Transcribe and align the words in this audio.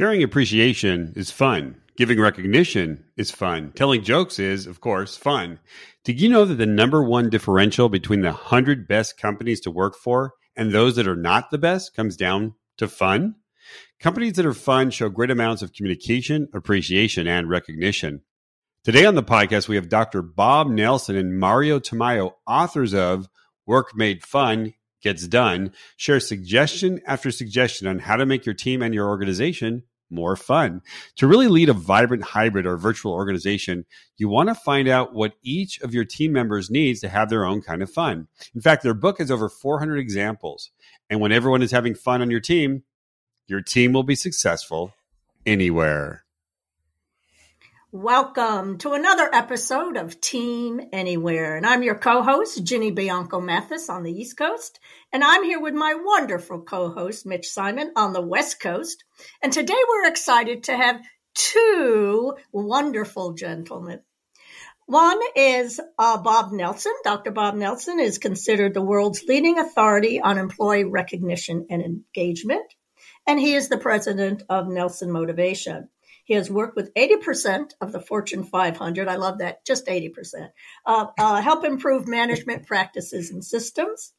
Sharing 0.00 0.22
appreciation 0.22 1.12
is 1.14 1.30
fun. 1.30 1.76
Giving 1.94 2.18
recognition 2.18 3.04
is 3.18 3.30
fun. 3.30 3.70
Telling 3.72 4.02
jokes 4.02 4.38
is, 4.38 4.66
of 4.66 4.80
course, 4.80 5.14
fun. 5.14 5.58
Did 6.04 6.22
you 6.22 6.30
know 6.30 6.46
that 6.46 6.54
the 6.54 6.64
number 6.64 7.02
one 7.02 7.28
differential 7.28 7.90
between 7.90 8.22
the 8.22 8.30
100 8.30 8.88
best 8.88 9.18
companies 9.18 9.60
to 9.60 9.70
work 9.70 9.94
for 9.94 10.32
and 10.56 10.72
those 10.72 10.96
that 10.96 11.06
are 11.06 11.16
not 11.16 11.50
the 11.50 11.58
best 11.58 11.94
comes 11.94 12.16
down 12.16 12.54
to 12.78 12.88
fun? 12.88 13.34
Companies 14.00 14.32
that 14.36 14.46
are 14.46 14.54
fun 14.54 14.90
show 14.90 15.10
great 15.10 15.30
amounts 15.30 15.60
of 15.60 15.74
communication, 15.74 16.48
appreciation, 16.54 17.26
and 17.26 17.50
recognition. 17.50 18.22
Today 18.84 19.04
on 19.04 19.16
the 19.16 19.22
podcast, 19.22 19.68
we 19.68 19.76
have 19.76 19.90
Dr. 19.90 20.22
Bob 20.22 20.70
Nelson 20.70 21.14
and 21.14 21.38
Mario 21.38 21.78
Tamayo, 21.78 22.32
authors 22.46 22.94
of 22.94 23.28
Work 23.66 23.94
Made 23.94 24.24
Fun 24.24 24.72
Gets 25.02 25.28
Done, 25.28 25.74
share 25.98 26.20
suggestion 26.20 27.02
after 27.06 27.30
suggestion 27.30 27.86
on 27.86 27.98
how 27.98 28.16
to 28.16 28.24
make 28.24 28.46
your 28.46 28.54
team 28.54 28.80
and 28.80 28.94
your 28.94 29.06
organization 29.06 29.82
more 30.10 30.36
fun. 30.36 30.82
To 31.16 31.26
really 31.26 31.48
lead 31.48 31.68
a 31.68 31.74
vibrant 31.74 32.22
hybrid 32.22 32.66
or 32.66 32.76
virtual 32.76 33.12
organization, 33.12 33.84
you 34.16 34.28
want 34.28 34.48
to 34.48 34.54
find 34.54 34.88
out 34.88 35.14
what 35.14 35.34
each 35.42 35.80
of 35.80 35.94
your 35.94 36.04
team 36.04 36.32
members 36.32 36.70
needs 36.70 37.00
to 37.00 37.08
have 37.08 37.30
their 37.30 37.44
own 37.44 37.62
kind 37.62 37.82
of 37.82 37.90
fun. 37.90 38.28
In 38.54 38.60
fact, 38.60 38.82
their 38.82 38.94
book 38.94 39.18
has 39.18 39.30
over 39.30 39.48
400 39.48 39.96
examples. 39.98 40.70
And 41.08 41.20
when 41.20 41.32
everyone 41.32 41.62
is 41.62 41.72
having 41.72 41.94
fun 41.94 42.22
on 42.22 42.30
your 42.30 42.40
team, 42.40 42.84
your 43.46 43.60
team 43.60 43.92
will 43.92 44.04
be 44.04 44.14
successful 44.14 44.94
anywhere. 45.44 46.24
Welcome 47.92 48.78
to 48.78 48.92
another 48.92 49.28
episode 49.34 49.96
of 49.96 50.20
Team 50.20 50.80
Anywhere. 50.92 51.56
And 51.56 51.66
I'm 51.66 51.82
your 51.82 51.96
co 51.96 52.22
host, 52.22 52.62
Ginny 52.62 52.92
Bianco 52.92 53.40
Mathis 53.40 53.90
on 53.90 54.04
the 54.04 54.12
East 54.12 54.36
Coast. 54.36 54.78
And 55.12 55.24
I'm 55.24 55.42
here 55.42 55.60
with 55.60 55.74
my 55.74 55.94
wonderful 56.00 56.60
co 56.60 56.90
host, 56.90 57.26
Mitch 57.26 57.48
Simon 57.48 57.90
on 57.96 58.12
the 58.12 58.20
West 58.20 58.60
Coast. 58.60 59.02
And 59.42 59.52
today 59.52 59.74
we're 59.88 60.06
excited 60.06 60.62
to 60.64 60.76
have 60.76 61.00
two 61.34 62.34
wonderful 62.52 63.32
gentlemen. 63.32 64.02
One 64.86 65.18
is 65.34 65.80
uh, 65.98 66.22
Bob 66.22 66.52
Nelson. 66.52 66.94
Dr. 67.02 67.32
Bob 67.32 67.56
Nelson 67.56 67.98
is 67.98 68.18
considered 68.18 68.72
the 68.72 68.82
world's 68.82 69.24
leading 69.24 69.58
authority 69.58 70.20
on 70.20 70.38
employee 70.38 70.84
recognition 70.84 71.66
and 71.70 71.82
engagement. 71.82 72.72
And 73.26 73.40
he 73.40 73.54
is 73.54 73.68
the 73.68 73.78
president 73.78 74.44
of 74.48 74.68
Nelson 74.68 75.10
Motivation. 75.10 75.88
He 76.30 76.36
has 76.36 76.48
worked 76.48 76.76
with 76.76 76.94
80% 76.94 77.72
of 77.80 77.90
the 77.90 77.98
Fortune 78.00 78.44
500. 78.44 79.08
I 79.08 79.16
love 79.16 79.38
that, 79.38 79.66
just 79.66 79.88
80%. 79.88 80.50
Uh, 80.86 81.06
uh, 81.18 81.42
help 81.42 81.64
improve 81.64 82.06
management 82.06 82.68
practices 82.68 83.32
and 83.32 83.44
systems. 83.44 84.12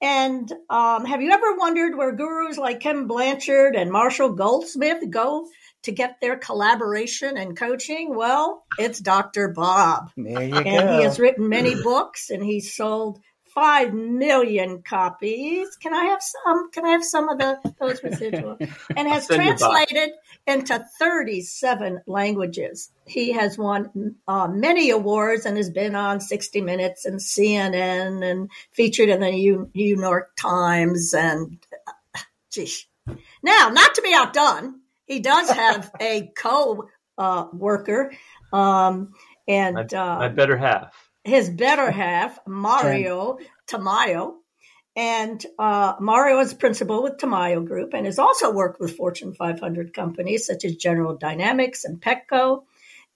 And 0.00 0.48
um, 0.70 1.04
have 1.04 1.20
you 1.20 1.32
ever 1.32 1.56
wondered 1.56 1.96
where 1.96 2.12
gurus 2.12 2.58
like 2.58 2.78
Ken 2.78 3.08
Blanchard 3.08 3.74
and 3.74 3.90
Marshall 3.90 4.34
Goldsmith 4.34 5.02
go 5.10 5.48
to 5.82 5.90
get 5.90 6.20
their 6.20 6.36
collaboration 6.36 7.36
and 7.36 7.56
coaching? 7.56 8.14
Well, 8.14 8.64
it's 8.78 9.00
Dr. 9.00 9.48
Bob. 9.48 10.12
There 10.16 10.44
you 10.44 10.54
and 10.54 10.64
go. 10.64 10.96
he 10.96 11.02
has 11.02 11.18
written 11.18 11.48
many 11.48 11.74
books 11.82 12.30
and 12.30 12.44
he's 12.44 12.72
sold 12.72 13.18
five 13.54 13.92
million 13.92 14.82
copies. 14.82 15.76
Can 15.76 15.94
I 15.94 16.04
have 16.04 16.22
some? 16.22 16.70
Can 16.70 16.84
I 16.84 16.90
have 16.90 17.04
some 17.04 17.28
of 17.28 17.38
the 17.38 17.58
those 17.78 18.02
residual? 18.02 18.58
And 18.96 19.08
has 19.08 19.26
translated 19.26 20.10
into 20.46 20.84
37 20.98 22.02
languages. 22.06 22.90
He 23.06 23.32
has 23.32 23.56
won 23.56 24.16
uh, 24.28 24.48
many 24.48 24.90
awards 24.90 25.46
and 25.46 25.56
has 25.56 25.70
been 25.70 25.94
on 25.94 26.20
60 26.20 26.60
Minutes 26.60 27.04
and 27.04 27.20
CNN 27.20 28.28
and 28.28 28.50
featured 28.72 29.08
in 29.08 29.20
the 29.20 29.30
New 29.30 29.70
York 29.74 30.36
Times. 30.36 31.14
And 31.14 31.58
uh, 31.86 32.20
geez, 32.50 32.86
now 33.42 33.70
not 33.72 33.94
to 33.94 34.02
be 34.02 34.12
outdone, 34.14 34.80
he 35.06 35.20
does 35.20 35.50
have 35.50 35.90
a 36.00 36.30
co 36.36 36.88
uh, 37.18 37.46
worker, 37.52 38.12
um, 38.52 39.12
and 39.46 39.74
my, 39.74 39.84
my 39.92 40.28
better 40.28 40.56
half 40.56 41.01
his 41.24 41.50
better 41.50 41.90
half, 41.90 42.38
Mario 42.46 43.38
Tamayo. 43.66 44.34
And 44.94 45.44
uh, 45.58 45.94
Mario 46.00 46.40
is 46.40 46.52
principal 46.52 47.02
with 47.02 47.16
Tamayo 47.16 47.66
Group 47.66 47.94
and 47.94 48.04
has 48.04 48.18
also 48.18 48.52
worked 48.52 48.78
with 48.78 48.96
Fortune 48.96 49.32
500 49.32 49.94
companies 49.94 50.46
such 50.46 50.64
as 50.64 50.76
General 50.76 51.16
Dynamics 51.16 51.84
and 51.84 52.00
Petco. 52.00 52.64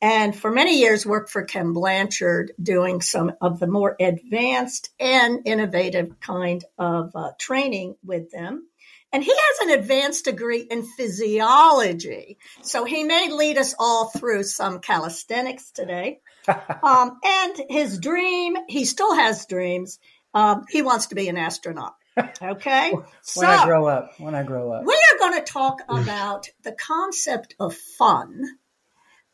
And 0.00 0.36
for 0.36 0.50
many 0.50 0.78
years 0.78 1.06
worked 1.06 1.30
for 1.30 1.42
Ken 1.42 1.72
Blanchard 1.72 2.52
doing 2.62 3.00
some 3.00 3.32
of 3.40 3.58
the 3.58 3.66
more 3.66 3.96
advanced 3.98 4.90
and 5.00 5.40
innovative 5.46 6.20
kind 6.20 6.64
of 6.78 7.12
uh, 7.14 7.30
training 7.38 7.96
with 8.04 8.30
them. 8.30 8.68
And 9.16 9.24
he 9.24 9.32
has 9.32 9.66
an 9.66 9.78
advanced 9.80 10.26
degree 10.26 10.60
in 10.60 10.82
physiology. 10.82 12.36
So 12.60 12.84
he 12.84 13.02
may 13.02 13.32
lead 13.32 13.56
us 13.56 13.74
all 13.78 14.10
through 14.10 14.42
some 14.42 14.80
calisthenics 14.80 15.70
today. 15.70 16.20
um, 16.82 17.18
and 17.24 17.62
his 17.70 17.98
dream, 17.98 18.58
he 18.68 18.84
still 18.84 19.14
has 19.14 19.46
dreams. 19.46 19.98
Um, 20.34 20.66
he 20.68 20.82
wants 20.82 21.06
to 21.06 21.14
be 21.14 21.30
an 21.30 21.38
astronaut. 21.38 21.94
Okay. 22.42 22.90
when 22.92 23.06
so, 23.22 23.46
I 23.46 23.64
grow 23.64 23.86
up, 23.86 24.12
when 24.18 24.34
I 24.34 24.42
grow 24.42 24.70
up, 24.70 24.84
we 24.84 24.92
are 24.92 25.18
going 25.18 25.42
to 25.42 25.50
talk 25.50 25.80
about 25.88 26.50
the 26.62 26.72
concept 26.72 27.54
of 27.58 27.74
fun. 27.74 28.42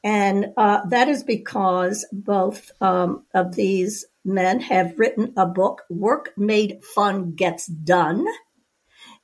And 0.05 0.53
uh, 0.57 0.87
that 0.91 1.09
is 1.09 1.25
because 1.25 2.07
both 2.13 2.71
um, 2.81 3.25
of 3.35 3.57
these 3.57 4.05
men 4.25 4.61
have 4.61 4.97
written 4.97 5.33
a 5.37 5.47
book, 5.47 5.83
Work 5.91 6.35
Made 6.37 6.85
Fun 6.95 7.33
Gets 7.33 7.67
Done. 7.67 8.29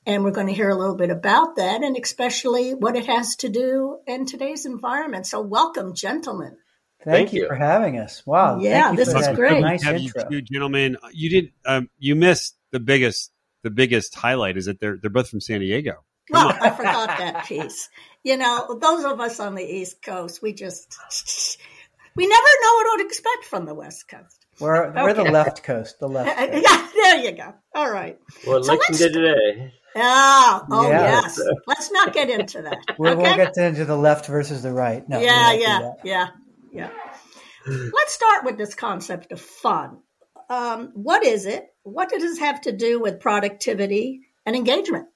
And 0.08 0.24
we're 0.24 0.30
going 0.30 0.46
to 0.46 0.54
hear 0.54 0.70
a 0.70 0.74
little 0.74 0.96
bit 0.96 1.10
about 1.10 1.56
that 1.56 1.82
and 1.82 1.94
especially 1.94 2.72
what 2.72 2.96
it 2.96 3.04
has 3.04 3.36
to 3.36 3.50
do 3.50 3.98
in 4.06 4.24
today's 4.24 4.64
environment. 4.64 5.26
So, 5.26 5.42
welcome, 5.42 5.94
gentlemen. 5.94 6.56
Thank, 7.04 7.14
Thank 7.14 7.32
you, 7.34 7.42
you 7.42 7.48
for 7.48 7.54
having 7.54 7.98
us. 7.98 8.26
Wow. 8.26 8.58
Yeah, 8.58 8.94
this 8.94 9.08
is 9.08 9.28
great. 9.36 9.60
Nice 9.60 9.84
have 9.84 9.97
intro. 9.97 10.22
you 10.30 10.41
two 10.41 10.42
gentlemen. 10.50 10.97
You 11.12 11.28
did. 11.28 11.52
Um, 11.66 11.91
you 11.98 12.16
missed 12.16 12.56
the 12.72 12.80
biggest. 12.80 13.30
The 13.64 13.70
biggest 13.70 14.14
highlight 14.14 14.56
is 14.56 14.64
that 14.64 14.80
they're 14.80 14.97
they're 14.97 15.10
both 15.10 15.28
from 15.28 15.42
San 15.42 15.60
Diego. 15.60 15.92
Well, 16.30 16.54
I 16.60 16.70
forgot 16.70 17.08
that 17.18 17.47
piece. 17.47 17.88
You 18.22 18.36
know, 18.36 18.78
those 18.80 19.04
of 19.04 19.18
us 19.18 19.41
on 19.41 19.54
the 19.54 19.64
East 19.64 20.02
Coast, 20.02 20.42
we 20.42 20.52
just 20.52 21.58
we 22.16 22.26
never 22.26 22.48
know 22.62 22.74
what 22.74 22.98
to 22.98 23.06
expect 23.06 23.44
from 23.44 23.64
the 23.64 23.74
West 23.74 24.08
Coast. 24.08 24.47
We're 24.58 24.92
we're 24.92 25.14
the 25.14 25.22
left 25.24 25.62
coast. 25.62 26.00
The 26.00 26.08
left. 26.08 26.36
Coast. 26.38 26.64
yeah, 26.64 26.88
there 26.94 27.16
you 27.24 27.32
go. 27.32 27.54
All 27.74 27.91
right. 27.91 28.18
Well, 28.47 28.62
so 28.62 28.72
election 28.72 28.97
day 28.97 29.12
today. 29.12 29.72
Oh, 29.97 30.66
oh 30.71 30.88
yeah. 30.88 31.22
yes. 31.22 31.41
Let's 31.66 31.91
not 31.91 32.12
get 32.12 32.31
into 32.31 32.62
that. 32.62 32.78
we 32.99 33.09
okay? 33.09 33.22
We'll 33.22 33.37
get 33.37 33.56
into 33.56 33.84
the 33.84 33.97
left 33.97 34.26
versus 34.26 34.62
the 34.62 34.72
right. 34.72 35.07
No. 35.09 35.21
Yeah, 35.21 35.53
yeah, 35.53 35.91
yeah, 36.04 36.28
yeah. 36.72 36.91
Let's 37.66 38.15
start 38.15 38.45
with 38.45 38.57
this 38.57 38.74
concept 38.74 39.33
of 39.33 39.41
fun. 39.41 39.98
Um, 40.48 40.92
what 40.95 41.24
is 41.24 41.45
it? 41.47 41.66
What 41.83 42.09
does 42.09 42.22
this 42.22 42.39
have 42.39 42.62
to 42.62 42.72
do 42.72 43.01
with 43.01 43.21
productivity 43.21 44.21
and 44.47 44.57
engagement? 44.57 45.09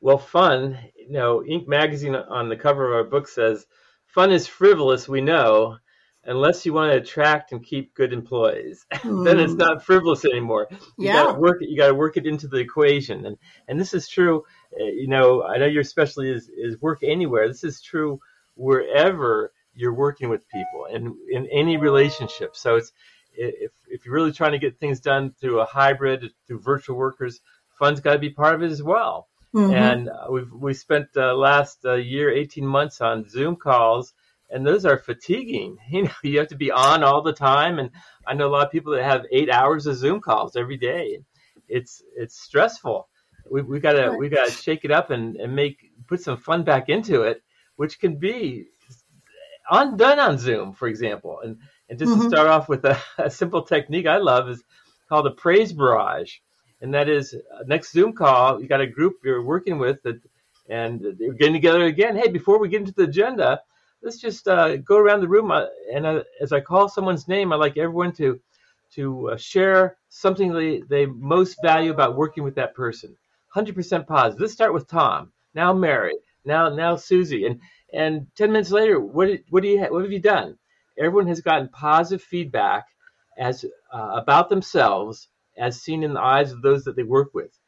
Well, 0.00 0.18
fun, 0.18 0.78
you 0.96 1.12
know, 1.12 1.42
Inc. 1.46 1.66
magazine 1.66 2.14
on 2.14 2.48
the 2.48 2.56
cover 2.56 2.86
of 2.86 2.94
our 2.94 3.10
book 3.10 3.28
says, 3.28 3.66
fun 4.06 4.30
is 4.30 4.46
frivolous, 4.46 5.08
we 5.08 5.20
know, 5.20 5.76
unless 6.24 6.66
you 6.66 6.72
want 6.72 6.92
to 6.92 6.98
attract 6.98 7.52
and 7.52 7.64
keep 7.64 7.94
good 7.94 8.12
employees. 8.12 8.86
Mm. 8.92 9.24
then 9.24 9.38
it's 9.38 9.52
hmm. 9.52 9.58
not 9.58 9.84
frivolous 9.84 10.24
anymore. 10.24 10.68
You 10.70 11.06
yeah. 11.06 11.24
got 11.24 11.32
to 11.32 11.38
work 11.38 11.62
it, 11.62 11.68
you 11.70 11.76
got 11.76 11.88
to 11.88 11.94
work 11.94 12.16
it 12.16 12.26
into 12.26 12.48
the 12.48 12.58
equation. 12.58 13.26
And 13.26 13.36
and 13.68 13.80
this 13.80 13.94
is 13.94 14.08
true, 14.08 14.44
uh, 14.78 14.84
you 14.84 15.08
know, 15.08 15.42
I 15.42 15.58
know 15.58 15.66
your 15.66 15.84
specialty 15.84 16.30
is 16.30 16.48
is 16.48 16.80
work 16.80 17.00
anywhere. 17.02 17.48
This 17.48 17.64
is 17.64 17.80
true 17.80 18.20
wherever 18.54 19.52
you're 19.74 19.94
working 19.94 20.28
with 20.28 20.48
people 20.48 20.86
and 20.92 21.14
in 21.30 21.46
any 21.46 21.76
relationship. 21.76 22.56
So 22.56 22.76
it's 22.76 22.92
if 23.34 23.72
if 23.88 24.04
you're 24.04 24.14
really 24.14 24.32
trying 24.32 24.52
to 24.52 24.58
get 24.58 24.78
things 24.78 25.00
done 25.00 25.32
through 25.40 25.60
a 25.60 25.64
hybrid, 25.64 26.30
through 26.46 26.60
virtual 26.60 26.96
workers, 26.96 27.40
fun's 27.78 28.00
got 28.00 28.12
to 28.12 28.18
be 28.18 28.30
part 28.30 28.54
of 28.54 28.62
it 28.62 28.70
as 28.70 28.82
well. 28.82 29.28
Mm-hmm. 29.54 29.74
And 29.74 30.08
uh, 30.08 30.26
we've 30.30 30.52
we 30.52 30.74
spent 30.74 31.08
uh, 31.16 31.34
last 31.34 31.84
uh, 31.84 31.94
year, 31.94 32.30
18 32.30 32.64
months 32.64 33.00
on 33.00 33.28
Zoom 33.28 33.56
calls, 33.56 34.12
and 34.50 34.66
those 34.66 34.84
are 34.84 34.98
fatiguing. 34.98 35.78
You 35.90 36.04
know, 36.04 36.10
you 36.22 36.38
have 36.38 36.48
to 36.48 36.56
be 36.56 36.70
on 36.70 37.02
all 37.02 37.22
the 37.22 37.32
time, 37.32 37.78
and 37.78 37.90
I 38.26 38.34
know 38.34 38.46
a 38.46 38.52
lot 38.52 38.66
of 38.66 38.72
people 38.72 38.92
that 38.92 39.04
have 39.04 39.26
eight 39.32 39.50
hours 39.50 39.86
of 39.86 39.96
Zoom 39.96 40.20
calls 40.20 40.56
every 40.56 40.76
day. 40.76 41.20
It's 41.68 42.02
it's 42.16 42.40
stressful. 42.40 43.08
we 43.50 43.62
we 43.62 43.80
got 43.80 43.92
to 43.94 44.10
we 44.16 44.28
got 44.28 44.46
to 44.46 44.52
shake 44.52 44.84
it 44.84 44.90
up 44.90 45.10
and, 45.10 45.36
and 45.36 45.54
make 45.54 45.78
put 46.06 46.20
some 46.20 46.36
fun 46.36 46.64
back 46.64 46.88
into 46.88 47.22
it, 47.22 47.42
which 47.76 47.98
can 47.98 48.16
be 48.16 48.66
undone 49.70 50.18
on 50.18 50.38
Zoom, 50.38 50.72
for 50.72 50.88
example. 50.88 51.40
And 51.42 51.58
and 51.88 51.98
just 51.98 52.12
mm-hmm. 52.12 52.22
to 52.22 52.28
start 52.28 52.48
off 52.48 52.68
with 52.68 52.84
a, 52.84 53.00
a, 53.18 53.30
simple 53.30 53.62
technique 53.62 54.06
I 54.06 54.18
love 54.18 54.48
is 54.48 54.62
called 55.08 55.26
a 55.26 55.32
praise 55.32 55.72
barrage, 55.72 56.36
and 56.80 56.94
that 56.94 57.08
is 57.08 57.34
uh, 57.34 57.62
next 57.66 57.92
Zoom 57.92 58.12
call 58.12 58.60
you 58.60 58.68
got 58.68 58.80
a 58.80 58.86
group 58.86 59.14
you're 59.24 59.42
working 59.42 59.78
with 59.78 60.02
that, 60.04 60.20
and 60.68 61.00
you're 61.18 61.34
getting 61.34 61.54
together 61.54 61.84
again. 61.84 62.16
Hey, 62.16 62.28
before 62.28 62.58
we 62.58 62.68
get 62.68 62.80
into 62.80 62.94
the 62.94 63.04
agenda, 63.04 63.60
let's 64.02 64.18
just 64.18 64.48
uh, 64.48 64.76
go 64.78 64.96
around 64.96 65.20
the 65.20 65.28
room. 65.28 65.50
And 65.92 66.24
as 66.40 66.52
I 66.52 66.60
call 66.60 66.88
someone's 66.88 67.28
name, 67.28 67.52
I 67.52 67.56
like 67.56 67.76
everyone 67.76 68.12
to 68.14 68.40
to 68.94 69.30
uh, 69.30 69.36
share 69.36 69.96
something 70.08 70.52
they, 70.52 70.82
they 70.88 71.06
most 71.06 71.58
value 71.62 71.92
about 71.92 72.16
working 72.16 72.42
with 72.42 72.56
that 72.56 72.74
person. 72.74 73.16
100% 73.54 74.04
positive. 74.04 74.40
Let's 74.40 74.52
start 74.52 74.74
with 74.74 74.88
Tom. 74.88 75.30
Now 75.54 75.72
Mary. 75.72 76.16
Now 76.44 76.68
now 76.68 76.96
Susie. 76.96 77.46
And 77.46 77.60
and 77.92 78.26
10 78.36 78.52
minutes 78.52 78.70
later, 78.70 79.00
what 79.00 79.28
what 79.50 79.62
do 79.62 79.68
you 79.68 79.80
what 79.80 80.02
have 80.02 80.12
you 80.12 80.20
done? 80.20 80.56
Everyone 80.98 81.28
has 81.28 81.40
gotten 81.40 81.68
positive 81.68 82.22
feedback 82.24 82.86
as 83.38 83.64
uh, 83.92 84.10
about 84.14 84.48
themselves 84.48 85.28
as 85.56 85.80
seen 85.80 86.02
in 86.02 86.14
the 86.14 86.20
eyes 86.20 86.52
of 86.52 86.62
those 86.62 86.84
that 86.84 86.96
they 86.96 87.02
work 87.02 87.30
with. 87.34 87.58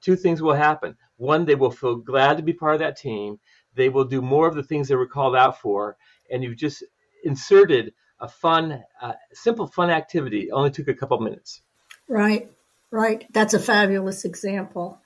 Two 0.00 0.16
things 0.16 0.42
will 0.42 0.54
happen. 0.54 0.96
One, 1.16 1.44
they 1.44 1.54
will 1.54 1.70
feel 1.70 1.96
glad 1.96 2.36
to 2.36 2.42
be 2.42 2.52
part 2.52 2.74
of 2.74 2.80
that 2.80 2.96
team. 2.96 3.38
They 3.76 3.88
will 3.88 4.04
do 4.04 4.22
more 4.22 4.48
of 4.48 4.54
the 4.54 4.62
things 4.62 4.88
they 4.88 4.96
were 4.96 5.06
called 5.06 5.36
out 5.36 5.60
for, 5.60 5.96
and 6.30 6.42
you've 6.42 6.56
just 6.56 6.82
inserted 7.22 7.92
a 8.18 8.28
fun, 8.28 8.82
uh, 9.00 9.12
simple, 9.32 9.66
fun 9.66 9.90
activity. 9.90 10.44
It 10.44 10.50
only 10.52 10.70
took 10.70 10.88
a 10.88 10.94
couple 10.94 11.20
minutes. 11.20 11.62
Right, 12.08 12.50
right. 12.90 13.26
That's 13.32 13.54
a 13.54 13.58
fabulous 13.58 14.24
example. 14.24 15.00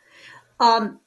Um, 0.60 1.00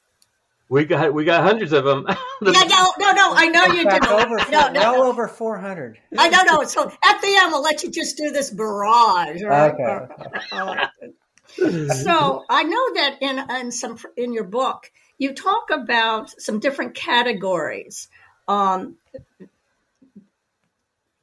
we 0.68 0.84
got 0.84 1.12
we 1.12 1.24
got 1.24 1.42
hundreds 1.42 1.72
of 1.72 1.84
them. 1.84 2.06
yeah, 2.42 2.64
no, 2.64 2.92
no, 2.98 3.12
no. 3.12 3.32
I 3.34 3.48
know 3.48 3.66
you 3.66 3.88
did. 3.88 4.06
Over, 4.06 4.36
no, 4.50 4.72
no, 4.72 4.92
well 4.92 5.02
over 5.04 5.28
four 5.28 5.58
hundred. 5.58 5.98
I 6.18 6.30
don't 6.30 6.46
know. 6.46 6.64
So 6.64 6.86
at 6.86 7.20
the 7.20 7.36
end, 7.38 7.52
we'll 7.52 7.62
let 7.62 7.82
you 7.82 7.90
just 7.90 8.16
do 8.16 8.30
this 8.30 8.50
barrage. 8.50 9.42
Right? 9.42 9.74
Okay. 9.74 10.86
so 12.02 12.44
I 12.48 12.64
know 12.64 12.94
that 12.94 13.18
in 13.20 13.50
in 13.60 13.72
some 13.72 13.98
in 14.16 14.32
your 14.32 14.44
book 14.44 14.90
you 15.18 15.34
talk 15.34 15.70
about 15.70 16.30
some 16.40 16.60
different 16.60 16.94
categories. 16.94 18.08
Um, 18.48 18.96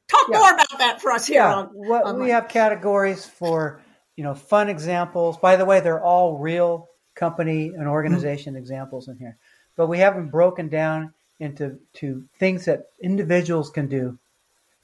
talk 0.08 0.28
yeah. 0.30 0.38
more 0.38 0.52
about 0.52 0.78
that 0.78 1.00
for 1.00 1.12
us 1.12 1.26
here. 1.26 1.40
Yeah. 1.40 1.54
On, 1.54 1.66
what, 1.66 2.04
on 2.04 2.20
we 2.20 2.30
have 2.30 2.48
categories 2.48 3.24
for 3.24 3.80
you 4.16 4.24
know 4.24 4.34
fun 4.34 4.68
examples. 4.68 5.36
By 5.38 5.56
the 5.56 5.64
way, 5.64 5.80
they're 5.80 6.02
all 6.02 6.38
real 6.38 6.88
company 7.14 7.68
and 7.68 7.86
organization 7.88 8.54
mm-hmm. 8.54 8.62
examples 8.62 9.08
in 9.08 9.16
here. 9.18 9.36
But 9.76 9.88
we 9.88 9.98
have 9.98 10.14
them 10.14 10.28
broken 10.28 10.68
down 10.68 11.14
into 11.40 11.78
to 11.94 12.24
things 12.38 12.66
that 12.66 12.86
individuals 13.00 13.70
can 13.70 13.88
do 13.88 14.18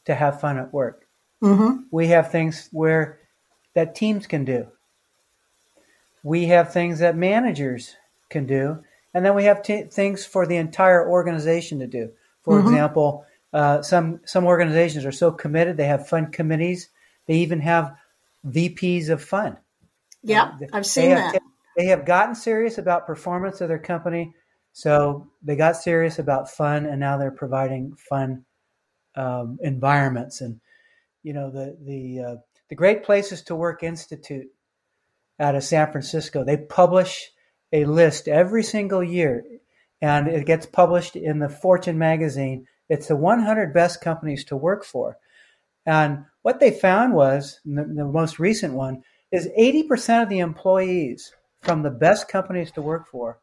to 0.07 0.15
have 0.15 0.41
fun 0.41 0.59
at 0.59 0.73
work. 0.73 1.07
Mm-hmm. 1.43 1.83
We 1.91 2.09
have 2.09 2.33
things 2.33 2.69
where 2.73 3.21
that 3.75 3.95
teams 3.95 4.27
can 4.27 4.45
do. 4.45 4.67
We 6.25 6.47
have 6.47 6.73
things 6.73 6.99
that 6.99 7.17
managers 7.17 7.95
can 8.29 8.47
do, 8.47 8.83
and 9.15 9.25
then 9.25 9.35
we 9.35 9.45
have 9.45 9.63
t- 9.63 9.85
things 9.85 10.25
for 10.25 10.47
the 10.47 10.57
entire 10.57 11.09
organization 11.09 11.79
to 11.81 11.87
do. 11.87 12.11
For 12.43 12.59
mm-hmm. 12.59 12.69
example, 12.69 13.25
uh, 13.53 13.83
some 13.83 14.21
some 14.25 14.45
organizations 14.45 15.05
are 15.07 15.13
so 15.13 15.33
committed 15.33 15.77
they 15.77 15.87
have 15.87 16.09
fun 16.09 16.31
committees. 16.31 16.91
They 17.27 17.37
even 17.37 17.61
have 17.61 17.95
VPs 18.47 19.09
of 19.09 19.23
fun. 19.23 19.57
Yeah, 20.23 20.53
uh, 20.63 20.67
I've 20.73 20.87
seen 20.87 21.11
that 21.11 21.41
they 21.77 21.87
have 21.87 22.05
gotten 22.05 22.35
serious 22.35 22.79
about 22.79 23.07
performance 23.07 23.61
of 23.61 23.69
their 23.69 23.79
company. 23.79 24.35
So 24.73 25.29
they 25.43 25.57
got 25.57 25.77
serious 25.77 26.19
about 26.19 26.51
fun, 26.51 26.87
and 26.87 27.01
now 27.01 27.17
they're 27.17 27.31
providing 27.31 27.95
fun 27.97 28.45
um, 29.17 29.59
environments. 29.63 30.41
And 30.41 30.61
you 31.23 31.33
know 31.33 31.51
the 31.51 31.77
the 31.81 32.23
uh, 32.23 32.37
the 32.69 32.75
Great 32.75 33.03
Places 33.05 33.43
to 33.45 33.57
Work 33.57 33.83
Institute 33.83 34.49
out 35.41 35.55
of 35.55 35.65
San 35.65 35.91
Francisco. 35.91 36.45
They 36.45 36.57
publish 36.57 37.31
a 37.73 37.85
list 37.85 38.29
every 38.29 38.63
single 38.63 39.03
year, 39.03 39.45
and 40.01 40.29
it 40.29 40.47
gets 40.47 40.67
published 40.67 41.17
in 41.17 41.39
the 41.39 41.49
Fortune 41.49 41.99
magazine. 41.99 42.67
It's 42.89 43.09
the 43.09 43.17
100 43.17 43.75
best 43.75 44.01
companies 44.01 44.45
to 44.47 44.57
work 44.57 44.85
for. 44.85 45.19
And 45.85 46.25
what 46.43 46.61
they 46.61 46.71
found 46.71 47.15
was 47.15 47.61
the, 47.65 47.85
the 47.85 48.05
most 48.05 48.39
recent 48.39 48.75
one 48.75 49.03
is 49.31 49.49
80% 49.59 50.23
of 50.23 50.29
the 50.29 50.39
employees 50.39 51.33
from 51.63 51.83
the 51.83 51.91
best 51.91 52.29
companies 52.29 52.71
to 52.73 52.83
work 52.83 53.09
for 53.09 53.39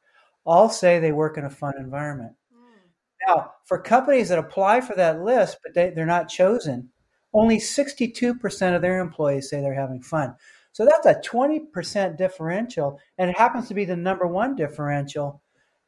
all 0.46 0.70
say 0.70 1.00
they 1.00 1.12
work 1.12 1.38
in 1.38 1.46
a 1.46 1.50
fun 1.50 1.74
environment. 1.78 2.34
Mm. 2.54 3.28
Now, 3.28 3.54
for 3.66 3.82
companies 3.82 4.30
that 4.30 4.40
apply 4.40 4.82
for 4.82 4.96
that 4.96 5.22
list, 5.22 5.58
but 5.64 5.74
they, 5.74 5.90
they're 5.90 6.06
not 6.06 6.30
chosen, 6.30 6.90
only 7.34 7.58
62% 7.58 8.76
of 8.76 8.82
their 8.82 9.00
employees 9.00 9.50
say 9.50 9.60
they're 9.60 9.74
having 9.74 10.02
fun. 10.02 10.36
So 10.76 10.84
that's 10.84 11.06
a 11.06 11.22
20% 11.22 12.18
differential, 12.18 13.00
and 13.18 13.30
it 13.30 13.38
happens 13.38 13.70
to 13.70 13.74
be 13.74 13.86
the 13.86 13.96
number 13.96 14.28
one 14.28 14.58
differential 14.58 15.42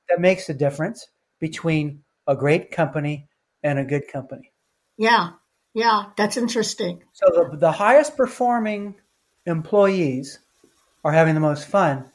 that 0.07 0.21
makes 0.21 0.47
the 0.47 0.53
difference 0.53 1.05
between 1.41 2.03
a 2.25 2.37
great 2.37 2.71
company 2.71 3.27
and 3.61 3.79
a 3.79 3.83
good 3.83 4.07
company. 4.07 4.53
Yeah, 4.97 5.31
yeah, 5.73 6.11
that's 6.15 6.37
interesting. 6.37 7.03
So 7.11 7.25
the, 7.27 7.57
the 7.57 7.71
highest 7.73 8.15
performing 8.15 8.95
employees 9.45 10.39
are 11.03 11.11
having 11.11 11.33
the 11.33 11.41
most 11.41 11.67
fun, 11.67 12.05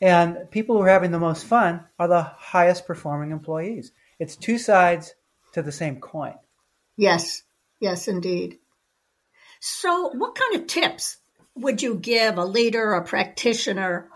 and 0.00 0.48
people 0.52 0.76
who 0.76 0.82
are 0.82 0.88
having 0.88 1.10
the 1.10 1.18
most 1.18 1.44
fun 1.44 1.84
are 1.98 2.06
the 2.06 2.22
highest 2.22 2.86
performing 2.86 3.32
employees. 3.32 3.90
It's 4.20 4.36
two 4.36 4.58
sides 4.58 5.16
to 5.54 5.62
the 5.62 5.72
same 5.72 5.98
coin. 5.98 6.34
Yes, 6.96 7.42
yes, 7.80 8.06
indeed. 8.06 8.60
So, 9.58 10.10
what 10.10 10.36
kind 10.36 10.54
of 10.54 10.68
tips 10.68 11.16
would 11.56 11.82
you 11.82 11.94
give 11.94 12.38
a 12.38 12.44
leader, 12.44 12.94
a 12.94 13.04
practitioner, 13.04 14.08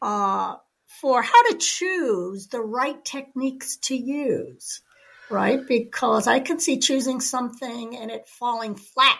uh, 0.00 0.56
for 1.00 1.22
how 1.22 1.42
to 1.50 1.58
choose 1.58 2.48
the 2.48 2.60
right 2.60 3.04
techniques 3.04 3.76
to 3.76 3.96
use? 3.96 4.80
Right? 5.28 5.60
Because 5.66 6.26
I 6.26 6.40
can 6.40 6.60
see 6.60 6.78
choosing 6.78 7.20
something 7.20 7.96
and 7.96 8.10
it 8.10 8.28
falling 8.28 8.76
flat. 8.76 9.18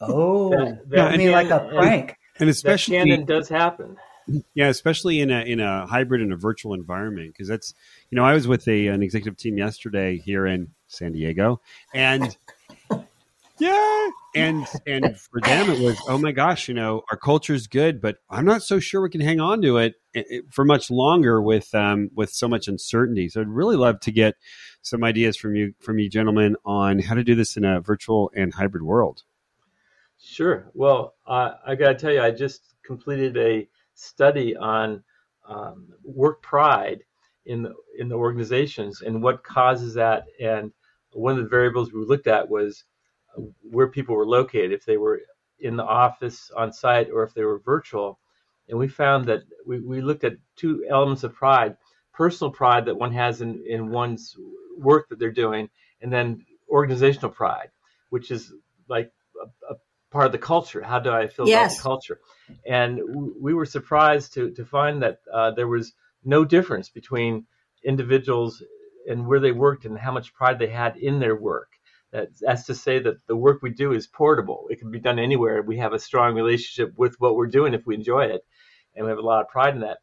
Oh, 0.00 0.50
that, 0.50 0.88
that, 0.90 1.12
I 1.12 1.16
mean, 1.16 1.32
like 1.32 1.50
a 1.50 1.68
prank. 1.68 2.16
And 2.38 2.48
especially, 2.48 2.96
that 2.96 3.06
Shannon 3.06 3.26
does 3.26 3.48
happen. 3.48 3.96
Yeah, 4.54 4.68
especially 4.68 5.20
in 5.20 5.30
a 5.30 5.40
in 5.40 5.60
a 5.60 5.86
hybrid 5.86 6.22
and 6.22 6.32
a 6.32 6.36
virtual 6.36 6.74
environment, 6.74 7.32
because 7.32 7.48
that's 7.48 7.74
you 8.10 8.16
know 8.16 8.24
I 8.24 8.32
was 8.32 8.46
with 8.46 8.66
a 8.68 8.86
an 8.86 9.02
executive 9.02 9.36
team 9.36 9.58
yesterday 9.58 10.18
here 10.18 10.46
in 10.46 10.68
San 10.86 11.12
Diego, 11.12 11.60
and 11.92 12.36
yeah, 13.60 14.08
and 14.34 14.66
and 14.86 15.18
for 15.18 15.40
them 15.40 15.70
it 15.70 15.80
was 15.80 15.98
oh 16.08 16.18
my 16.18 16.32
gosh, 16.32 16.68
you 16.68 16.74
know 16.74 17.02
our 17.10 17.16
culture 17.16 17.54
is 17.54 17.66
good, 17.66 18.00
but 18.00 18.16
I'm 18.28 18.44
not 18.44 18.62
so 18.62 18.80
sure 18.80 19.02
we 19.02 19.10
can 19.10 19.20
hang 19.20 19.40
on 19.40 19.62
to 19.62 19.76
it, 19.76 19.94
it 20.14 20.26
eh, 20.30 20.36
eh, 20.36 20.40
for 20.50 20.64
much 20.64 20.90
longer 20.90 21.40
with 21.40 21.74
um 21.74 22.10
with 22.14 22.30
so 22.30 22.48
much 22.48 22.68
uncertainty. 22.68 23.28
So 23.28 23.40
I'd 23.40 23.48
really 23.48 23.76
love 23.76 24.00
to 24.00 24.10
get 24.10 24.34
some 24.82 25.04
ideas 25.04 25.36
from 25.36 25.54
you 25.54 25.74
from 25.80 25.98
you 25.98 26.08
gentlemen 26.08 26.56
on 26.64 26.98
how 27.00 27.14
to 27.14 27.24
do 27.24 27.34
this 27.34 27.56
in 27.56 27.64
a 27.64 27.80
virtual 27.80 28.30
and 28.34 28.54
hybrid 28.54 28.82
world. 28.82 29.22
Sure. 30.22 30.70
Well, 30.74 31.14
uh, 31.26 31.52
I 31.66 31.74
got 31.74 31.88
to 31.88 31.94
tell 31.94 32.12
you, 32.12 32.20
I 32.20 32.30
just 32.30 32.74
completed 32.84 33.36
a 33.38 33.66
study 33.94 34.54
on 34.54 35.02
um, 35.48 35.88
work 36.04 36.42
pride 36.42 37.02
in 37.46 37.62
the, 37.62 37.74
in 37.98 38.08
the 38.08 38.16
organizations 38.16 39.00
and 39.00 39.22
what 39.22 39.42
causes 39.42 39.94
that. 39.94 40.24
And 40.40 40.72
one 41.12 41.38
of 41.38 41.42
the 41.42 41.48
variables 41.48 41.92
we 41.92 42.04
looked 42.04 42.26
at 42.26 42.48
was 42.48 42.84
where 43.62 43.88
people 43.88 44.16
were 44.16 44.26
located, 44.26 44.72
if 44.72 44.84
they 44.84 44.96
were 44.96 45.20
in 45.58 45.76
the 45.76 45.84
office 45.84 46.50
on 46.56 46.72
site 46.72 47.08
or 47.10 47.22
if 47.22 47.34
they 47.34 47.44
were 47.44 47.58
virtual. 47.58 48.18
And 48.68 48.78
we 48.78 48.88
found 48.88 49.26
that 49.26 49.40
we, 49.66 49.80
we 49.80 50.00
looked 50.00 50.24
at 50.24 50.34
two 50.56 50.84
elements 50.88 51.24
of 51.24 51.34
pride 51.34 51.76
personal 52.20 52.50
pride 52.50 52.84
that 52.84 52.96
one 52.96 53.12
has 53.12 53.40
in, 53.40 53.64
in 53.66 53.88
one's 53.88 54.36
work 54.76 55.08
that 55.08 55.18
they're 55.18 55.32
doing, 55.32 55.70
and 56.02 56.12
then 56.12 56.44
organizational 56.68 57.30
pride, 57.30 57.70
which 58.10 58.30
is 58.30 58.52
like 58.88 59.10
a, 59.42 59.72
a 59.72 59.76
part 60.10 60.26
of 60.26 60.32
the 60.32 60.38
culture. 60.38 60.82
How 60.82 60.98
do 60.98 61.10
I 61.10 61.28
feel 61.28 61.48
yes. 61.48 61.72
about 61.72 61.76
the 61.76 61.82
culture? 61.82 62.20
And 62.66 62.98
w- 62.98 63.34
we 63.40 63.54
were 63.54 63.64
surprised 63.64 64.34
to 64.34 64.50
to 64.50 64.66
find 64.66 65.02
that 65.02 65.20
uh, 65.32 65.52
there 65.52 65.66
was 65.66 65.94
no 66.22 66.44
difference 66.44 66.90
between 66.90 67.46
individuals 67.84 68.62
and 69.08 69.26
where 69.26 69.40
they 69.40 69.52
worked 69.52 69.86
and 69.86 69.98
how 69.98 70.12
much 70.12 70.34
pride 70.34 70.58
they 70.58 70.68
had 70.68 70.98
in 70.98 71.20
their 71.20 71.36
work. 71.36 71.68
That, 72.12 72.28
that's 72.40 72.64
to 72.64 72.74
say 72.74 72.98
that 73.00 73.24
the 73.28 73.36
work 73.36 73.62
we 73.62 73.70
do 73.70 73.92
is 73.92 74.06
portable. 74.06 74.66
It 74.68 74.80
can 74.80 74.90
be 74.90 74.98
done 74.98 75.18
anywhere. 75.18 75.62
We 75.62 75.78
have 75.78 75.92
a 75.92 75.98
strong 75.98 76.34
relationship 76.34 76.92
with 76.96 77.14
what 77.20 77.36
we're 77.36 77.46
doing 77.46 77.72
if 77.72 77.86
we 77.86 77.94
enjoy 77.94 78.24
it, 78.24 78.42
and 78.94 79.04
we 79.04 79.10
have 79.10 79.18
a 79.18 79.22
lot 79.22 79.42
of 79.42 79.48
pride 79.48 79.74
in 79.74 79.80
that. 79.82 79.98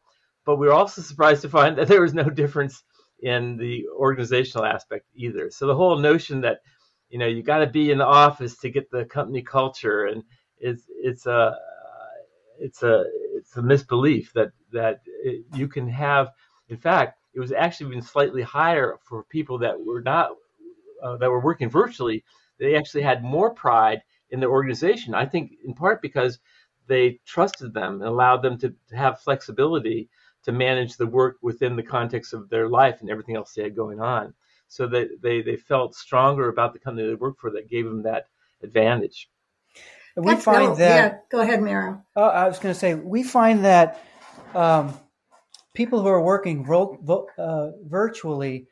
But 0.46 0.56
we 0.56 0.66
were 0.66 0.72
also 0.72 1.02
surprised 1.02 1.42
to 1.42 1.50
find 1.50 1.76
that 1.78 1.88
there 1.88 2.00
was 2.02 2.14
no 2.14 2.30
difference 2.30 2.82
in 3.20 3.56
the 3.56 3.84
organizational 3.94 4.64
aspect 4.64 5.06
either. 5.14 5.50
So 5.50 5.66
the 5.66 5.74
whole 5.74 5.98
notion 5.98 6.40
that 6.42 6.60
you 7.10 7.18
know 7.18 7.26
you 7.26 7.42
got 7.42 7.58
to 7.58 7.66
be 7.66 7.90
in 7.90 7.98
the 7.98 8.06
office 8.06 8.56
to 8.58 8.70
get 8.70 8.90
the 8.90 9.04
company 9.04 9.42
culture 9.42 10.06
and 10.06 10.22
it's 10.60 10.84
it's 10.88 11.26
a 11.26 11.56
it's 12.58 12.82
a 12.82 13.04
it's 13.34 13.56
a 13.56 13.62
misbelief 13.62 14.32
that 14.34 14.50
that 14.72 15.00
it, 15.22 15.44
you 15.54 15.68
can 15.68 15.88
have. 15.88 16.28
In 16.68 16.76
fact, 16.76 17.18
it 17.34 17.40
was 17.40 17.52
actually 17.52 17.90
even 17.90 18.02
slightly 18.02 18.42
higher 18.42 18.96
for 19.08 19.24
people 19.24 19.58
that 19.58 19.78
were 19.78 20.02
not 20.02 20.30
uh, 21.02 21.16
that 21.16 21.30
were 21.30 21.40
working 21.40 21.70
virtually. 21.70 22.24
They 22.58 22.76
actually 22.76 23.02
had 23.02 23.22
more 23.22 23.54
pride 23.54 24.02
in 24.30 24.40
their 24.40 24.50
organization. 24.50 25.14
I 25.14 25.26
think 25.26 25.52
in 25.64 25.74
part 25.74 26.02
because 26.02 26.38
they 26.86 27.20
trusted 27.26 27.72
them 27.74 27.94
and 27.94 28.04
allowed 28.04 28.42
them 28.42 28.58
to, 28.58 28.74
to 28.88 28.96
have 28.96 29.20
flexibility 29.20 30.08
to 30.44 30.52
manage 30.52 30.96
the 30.96 31.06
work 31.06 31.36
within 31.42 31.76
the 31.76 31.82
context 31.82 32.32
of 32.32 32.48
their 32.48 32.68
life 32.68 33.00
and 33.00 33.10
everything 33.10 33.36
else 33.36 33.52
they 33.52 33.62
had 33.62 33.76
going 33.76 34.00
on. 34.00 34.34
So 34.68 34.86
that 34.88 35.22
they, 35.22 35.40
they 35.40 35.56
felt 35.56 35.94
stronger 35.94 36.48
about 36.48 36.72
the 36.72 36.78
company 36.78 37.06
they 37.06 37.14
worked 37.14 37.40
for 37.40 37.50
that 37.52 37.70
gave 37.70 37.86
them 37.86 38.02
that 38.02 38.26
advantage. 38.62 39.30
we 40.16 40.32
That's 40.32 40.44
find 40.44 40.76
that. 40.76 40.78
Yeah, 40.78 41.18
go 41.30 41.40
ahead, 41.40 41.62
Mira. 41.62 42.02
Uh, 42.16 42.20
I 42.20 42.48
was 42.48 42.58
going 42.58 42.74
to 42.74 42.78
say 42.78 42.94
we 42.94 43.22
find 43.22 43.64
that 43.64 44.02
um, 44.54 44.98
people 45.74 46.02
who 46.02 46.08
are 46.08 46.22
working 46.22 46.64
vo- 46.64 46.98
vo- 47.02 47.28
uh, 47.38 47.70
virtually, 47.86 48.66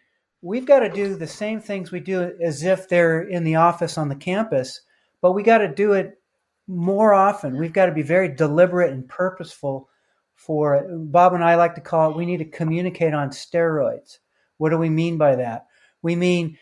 we've 0.46 0.66
got 0.66 0.80
to 0.80 0.88
do 0.88 1.16
the 1.16 1.26
same 1.26 1.60
things 1.60 1.90
we 1.90 1.98
do 1.98 2.32
as 2.40 2.62
if 2.62 2.88
they're 2.88 3.22
in 3.22 3.42
the 3.42 3.56
office 3.56 3.98
on 3.98 4.08
the 4.08 4.14
campus, 4.14 4.80
but 5.20 5.32
we 5.32 5.42
got 5.42 5.58
to 5.58 5.68
do 5.68 5.92
it 5.92 6.20
more 6.68 7.12
often. 7.12 7.58
We've 7.58 7.72
got 7.72 7.86
to 7.86 7.92
be 7.92 8.02
very 8.02 8.28
deliberate 8.28 8.92
and 8.92 9.08
purposeful 9.08 9.88
for 10.36 10.76
it. 10.76 10.86
Bob 10.88 11.34
and 11.34 11.42
I 11.42 11.56
like 11.56 11.74
to 11.74 11.80
call 11.80 12.10
it 12.10 12.16
we 12.16 12.26
need 12.26 12.38
to 12.38 12.44
communicate 12.44 13.12
on 13.12 13.30
steroids. 13.30 14.18
What 14.58 14.70
do 14.70 14.78
we 14.78 14.88
mean 14.88 15.18
by 15.18 15.34
that? 15.36 15.66
We 16.00 16.14
mean 16.14 16.58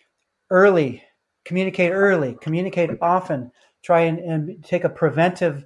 early, 0.50 1.02
communicate 1.44 1.92
early, 1.92 2.38
communicate 2.40 2.90
often, 3.02 3.52
try 3.82 4.02
and, 4.02 4.18
and 4.18 4.64
take 4.64 4.84
a 4.84 4.88
preventive 4.88 5.62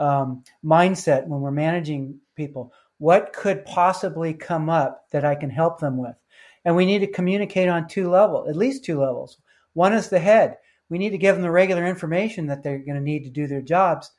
um, 0.00 0.42
mindset 0.64 1.28
when 1.28 1.40
we're 1.40 1.52
managing 1.52 2.18
people. 2.34 2.72
What 2.98 3.32
could 3.32 3.64
possibly 3.64 4.34
come 4.34 4.68
up 4.68 5.04
that 5.12 5.24
I 5.24 5.36
can 5.36 5.50
help 5.50 5.78
them 5.78 5.98
with? 5.98 6.16
And 6.64 6.76
we 6.76 6.86
need 6.86 7.00
to 7.00 7.06
communicate 7.06 7.68
on 7.68 7.88
two 7.88 8.10
levels, 8.10 8.48
at 8.48 8.56
least 8.56 8.84
two 8.84 9.00
levels. 9.00 9.38
One 9.72 9.92
is 9.92 10.08
the 10.08 10.18
head 10.18 10.56
we 10.90 10.98
need 10.98 11.10
to 11.10 11.18
give 11.18 11.36
them 11.36 11.42
the 11.42 11.50
regular 11.50 11.86
information 11.86 12.48
that 12.48 12.62
they're 12.62 12.78
going 12.78 12.96
to 12.96 13.00
need 13.00 13.24
to 13.24 13.30
do 13.30 13.46
their 13.46 13.62
jobs, 13.62 14.10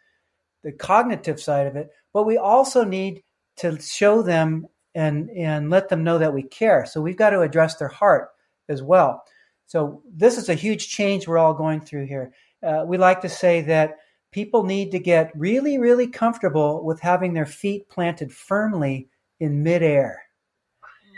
the 0.64 0.72
cognitive 0.72 1.40
side 1.40 1.68
of 1.68 1.76
it, 1.76 1.90
but 2.14 2.24
we 2.24 2.38
also 2.38 2.84
need 2.84 3.22
to 3.58 3.80
show 3.80 4.22
them 4.22 4.66
and 4.96 5.30
and 5.32 5.70
let 5.70 5.90
them 5.90 6.04
know 6.04 6.18
that 6.18 6.34
we 6.34 6.44
care. 6.44 6.86
So 6.86 7.02
we've 7.02 7.18
got 7.18 7.30
to 7.30 7.42
address 7.42 7.76
their 7.76 7.90
heart 7.90 8.30
as 8.68 8.82
well. 8.82 9.24
So 9.68 10.02
this 10.12 10.38
is 10.38 10.50
a 10.50 10.54
huge 10.54 10.90
change 10.90 11.28
we're 11.28 11.38
all 11.38 11.54
going 11.54 11.82
through 11.82 12.08
here. 12.08 12.34
Uh, 12.64 12.84
we 12.86 12.98
like 12.98 13.22
to 13.22 13.30
say 13.30 13.62
that 13.62 14.00
people 14.32 14.64
need 14.64 14.92
to 14.92 15.00
get 15.00 15.32
really, 15.36 15.78
really 15.78 16.08
comfortable 16.08 16.84
with 16.84 17.00
having 17.00 17.34
their 17.34 17.46
feet 17.46 17.88
planted 17.90 18.34
firmly 18.34 19.10
in 19.40 19.64
midair. 19.64 20.24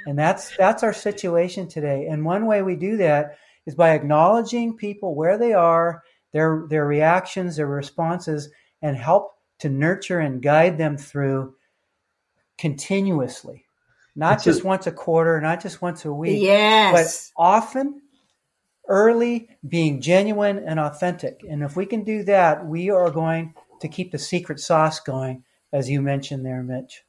And 0.06 0.18
that's 0.18 0.56
that's 0.58 0.84
our 0.84 0.94
situation 0.94 1.68
today. 1.68 2.08
And 2.10 2.26
one 2.26 2.46
way 2.46 2.62
we 2.62 2.76
do 2.76 2.98
that 2.98 3.38
is 3.66 3.76
by 3.76 3.92
acknowledging 3.92 4.76
people 4.76 5.16
where 5.16 5.38
they 5.38 5.54
are, 5.54 6.04
their 6.32 6.66
their 6.70 6.86
reactions, 6.86 7.56
their 7.56 7.68
responses, 7.68 8.50
and 8.82 8.98
help 8.98 9.34
to 9.60 9.70
nurture 9.70 10.20
and 10.20 10.42
guide 10.42 10.78
them 10.78 10.98
through 10.98 11.56
continuously. 12.58 13.66
Not 14.16 14.36
it's 14.36 14.44
just 14.44 14.62
a, 14.62 14.68
once 14.68 14.88
a 14.88 14.92
quarter, 14.92 15.40
not 15.42 15.62
just 15.62 15.82
once 15.82 16.06
a 16.06 16.14
week. 16.14 16.42
Yes. 16.42 17.32
But 17.36 17.42
often, 17.42 18.02
early, 18.88 19.50
being 19.68 20.02
genuine 20.02 20.60
and 20.60 20.80
authentic. 20.80 21.42
And 21.50 21.64
if 21.64 21.76
we 21.76 21.86
can 21.86 22.04
do 22.04 22.24
that, 22.24 22.66
we 22.66 22.90
are 22.90 23.10
going 23.10 23.56
to 23.80 23.88
keep 23.88 24.12
the 24.12 24.20
secret 24.20 24.60
sauce 24.60 25.00
going, 25.00 25.44
as 25.72 25.90
you 25.90 26.02
mentioned 26.02 26.46
there, 26.46 26.62
Mitch. 26.62 27.04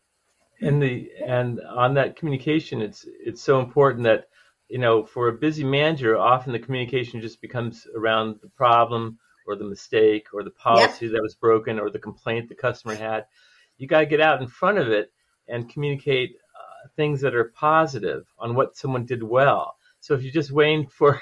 And 0.67 0.83
the 0.83 1.11
and 1.25 1.61
on 1.61 1.95
that 1.95 2.17
communication, 2.17 2.81
it's 2.81 3.07
it's 3.07 3.43
so 3.43 3.61
important 3.61 4.05
that 4.05 4.29
you 4.69 4.79
know, 4.79 5.05
for 5.05 5.29
a 5.29 5.33
busy 5.33 5.65
manager, 5.65 6.17
often 6.17 6.53
the 6.53 6.59
communication 6.59 7.21
just 7.21 7.41
becomes 7.41 7.87
around 7.95 8.37
the 8.43 8.49
problem 8.49 9.19
or 9.47 9.57
the 9.57 9.65
mistake 9.65 10.29
or 10.33 10.43
the 10.43 10.51
policy 10.51 11.07
yep. 11.07 11.15
that 11.15 11.23
was 11.23 11.35
broken 11.35 11.79
or 11.79 11.91
the 11.91 11.99
complaint 11.99 12.49
the 12.49 12.55
customer 12.55 12.95
had. 12.95 13.27
You 13.77 13.87
got 13.87 14.01
to 14.01 14.07
get 14.07 14.21
out 14.21 14.41
in 14.41 14.49
front 14.49 14.79
of 14.79 14.89
it 14.89 15.13
and 15.49 15.69
communicate 15.69 16.37
uh, 16.57 16.89
things 16.97 17.21
that 17.21 17.35
are 17.35 17.53
positive 17.55 18.25
on 18.39 18.55
what 18.55 18.77
someone 18.77 19.05
did 19.05 19.23
well. 19.23 19.77
So 20.01 20.15
if 20.15 20.23
you're 20.23 20.33
just 20.33 20.51
waiting 20.51 20.87
for, 20.87 21.21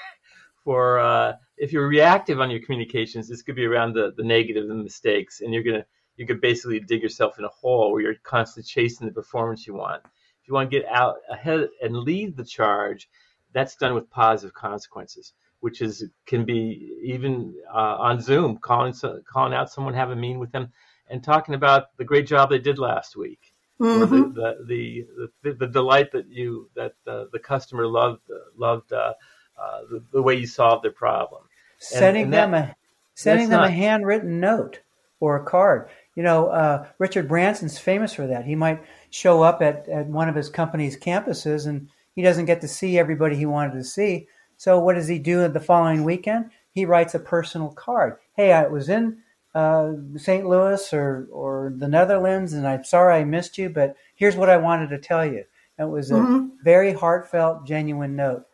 for 0.63 0.99
uh, 0.99 1.33
if 1.57 1.73
you're 1.73 1.87
reactive 1.87 2.39
on 2.39 2.49
your 2.49 2.61
communications, 2.61 3.27
this 3.27 3.41
could 3.41 3.55
be 3.55 3.65
around 3.65 3.93
the, 3.93 4.13
the 4.15 4.23
negative 4.23 4.69
and 4.69 4.83
mistakes, 4.83 5.41
and 5.41 5.53
you're 5.53 5.63
gonna 5.63 5.85
you 6.17 6.25
could 6.25 6.41
basically 6.41 6.79
dig 6.79 7.01
yourself 7.01 7.39
in 7.39 7.45
a 7.45 7.49
hole 7.49 7.91
where 7.91 8.01
you're 8.01 8.15
constantly 8.23 8.67
chasing 8.67 9.07
the 9.07 9.13
performance 9.13 9.65
you 9.65 9.73
want. 9.73 10.01
If 10.05 10.47
you 10.47 10.53
want 10.53 10.69
to 10.69 10.79
get 10.79 10.89
out 10.89 11.17
ahead 11.29 11.69
and 11.81 11.95
lead 11.97 12.35
the 12.35 12.43
charge, 12.43 13.09
that's 13.53 13.75
done 13.75 13.93
with 13.93 14.09
positive 14.09 14.53
consequences, 14.53 15.33
which 15.61 15.81
is 15.81 16.05
can 16.25 16.43
be 16.43 16.97
even 17.03 17.55
uh, 17.73 17.95
on 17.99 18.19
Zoom, 18.19 18.57
calling 18.57 18.93
calling 19.31 19.53
out 19.53 19.71
someone, 19.71 19.93
have 19.93 20.11
a 20.11 20.15
meeting 20.15 20.39
with 20.39 20.51
them, 20.51 20.71
and 21.09 21.23
talking 21.23 21.55
about 21.55 21.95
the 21.97 22.03
great 22.03 22.27
job 22.27 22.49
they 22.49 22.59
did 22.59 22.77
last 22.77 23.15
week, 23.15 23.53
mm-hmm. 23.79 24.33
the, 24.33 24.57
the, 24.67 25.07
the, 25.43 25.53
the, 25.53 25.67
delight 25.67 26.11
that 26.11 26.27
you 26.27 26.69
that 26.75 26.93
uh, 27.07 27.25
the 27.31 27.39
customer 27.39 27.87
loved 27.87 28.21
loved 28.57 28.91
uh, 28.91 29.13
uh, 29.57 29.81
the, 29.89 30.03
the, 30.11 30.21
way 30.21 30.35
you 30.35 30.47
solved 30.47 30.83
their 30.83 30.91
problem. 30.91 31.43
Sending 31.77 32.23
and, 32.25 32.35
and 32.35 32.53
them 32.53 32.53
a 32.53 32.75
sending 33.13 33.49
them 33.49 33.61
not, 33.61 33.69
a 33.69 33.71
handwritten 33.71 34.39
note 34.39 34.81
or 35.19 35.37
a 35.37 35.43
card. 35.43 35.89
You 36.15 36.23
know, 36.23 36.47
uh, 36.47 36.87
Richard 36.99 37.27
Branson's 37.27 37.79
famous 37.79 38.13
for 38.13 38.27
that. 38.27 38.45
He 38.45 38.55
might 38.55 38.83
show 39.09 39.41
up 39.41 39.61
at, 39.61 39.87
at 39.89 40.07
one 40.07 40.29
of 40.29 40.35
his 40.35 40.49
company's 40.49 40.97
campuses 40.97 41.65
and 41.67 41.89
he 42.15 42.21
doesn't 42.21 42.45
get 42.45 42.61
to 42.61 42.67
see 42.67 42.99
everybody 42.99 43.35
he 43.35 43.45
wanted 43.45 43.73
to 43.73 43.83
see. 43.83 44.27
So 44.57 44.79
what 44.79 44.95
does 44.95 45.07
he 45.07 45.19
do 45.19 45.47
the 45.47 45.59
following 45.59 46.03
weekend? 46.03 46.51
He 46.71 46.85
writes 46.85 47.15
a 47.15 47.19
personal 47.19 47.69
card. 47.69 48.17
Hey, 48.35 48.51
I 48.51 48.67
was 48.67 48.89
in 48.89 49.17
uh, 49.55 49.93
St. 50.15 50.47
Louis 50.47 50.93
or 50.93 51.27
or 51.31 51.73
the 51.75 51.87
Netherlands, 51.87 52.53
and 52.53 52.67
I'm 52.67 52.83
sorry 52.83 53.15
I 53.15 53.23
missed 53.23 53.57
you, 53.57 53.69
but 53.69 53.95
here's 54.15 54.35
what 54.35 54.49
I 54.49 54.57
wanted 54.57 54.89
to 54.89 54.99
tell 54.99 55.25
you. 55.25 55.43
it 55.77 55.83
was 55.83 56.11
a 56.11 56.15
mm-hmm. 56.15 56.47
very 56.63 56.93
heartfelt, 56.93 57.65
genuine 57.65 58.15
note. 58.15 58.45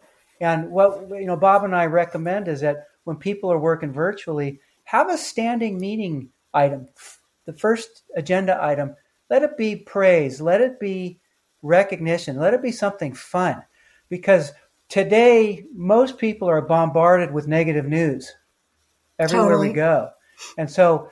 And 0.42 0.72
what 0.72 1.10
you 1.10 1.26
know, 1.26 1.38
Bob 1.38 1.64
and 1.64 1.76
I 1.76 1.86
recommend 1.86 2.48
is 2.48 2.62
that 2.62 2.88
when 3.04 3.18
people 3.18 3.52
are 3.52 3.60
working 3.60 3.94
virtually, 3.94 4.60
have 4.86 5.10
a 5.10 5.18
standing 5.18 5.80
meeting 5.80 6.30
item. 6.54 6.88
The 7.50 7.58
first 7.58 8.04
agenda 8.16 8.64
item, 8.64 8.96
let 9.32 9.42
it 9.42 9.58
be 9.58 9.76
praise, 9.76 10.40
let 10.40 10.62
it 10.62 10.80
be 10.80 11.20
recognition. 11.64 12.38
Let 12.38 12.54
it 12.54 12.62
be 12.62 12.72
something 12.72 13.16
fun 13.16 13.64
because 14.08 14.52
today 14.88 15.66
most 15.74 16.20
people 16.20 16.48
are 16.48 16.62
bombarded 16.62 17.34
with 17.34 17.48
negative 17.48 17.88
news 17.88 18.32
everywhere 19.18 19.50
totally. 19.50 19.70
we 19.70 19.74
go. 19.74 20.10
And 20.60 20.70
so 20.70 21.10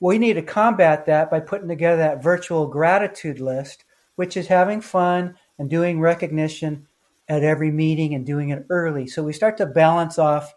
we 0.00 0.18
need 0.18 0.34
to 0.34 0.42
combat 0.42 1.06
that 1.06 1.30
by 1.30 1.38
putting 1.38 1.68
together 1.68 1.98
that 1.98 2.24
virtual 2.24 2.66
gratitude 2.66 3.38
list, 3.38 3.84
which 4.16 4.36
is 4.36 4.48
having 4.48 4.80
fun 4.80 5.36
and 5.60 5.70
doing 5.70 6.00
recognition 6.00 6.88
at 7.28 7.44
every 7.44 7.70
meeting 7.70 8.14
and 8.14 8.26
doing 8.26 8.50
it 8.50 8.66
early. 8.68 9.06
So 9.06 9.22
we 9.22 9.32
start 9.32 9.56
to 9.58 9.66
balance 9.66 10.18
off 10.18 10.52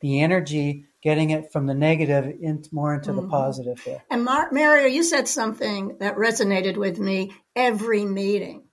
the 0.00 0.20
energy, 0.20 0.86
getting 1.02 1.30
it 1.30 1.52
from 1.52 1.66
the 1.66 1.74
negative 1.74 2.26
in, 2.40 2.64
more 2.72 2.94
into 2.94 3.10
mm-hmm. 3.10 3.22
the 3.22 3.28
positive 3.28 3.80
here. 3.80 4.02
And 4.10 4.24
Mar- 4.24 4.50
Mario, 4.52 4.86
you 4.86 5.02
said 5.02 5.28
something 5.28 5.98
that 6.00 6.16
resonated 6.16 6.76
with 6.76 6.98
me 6.98 7.34
every 7.54 8.04
meeting. 8.04 8.64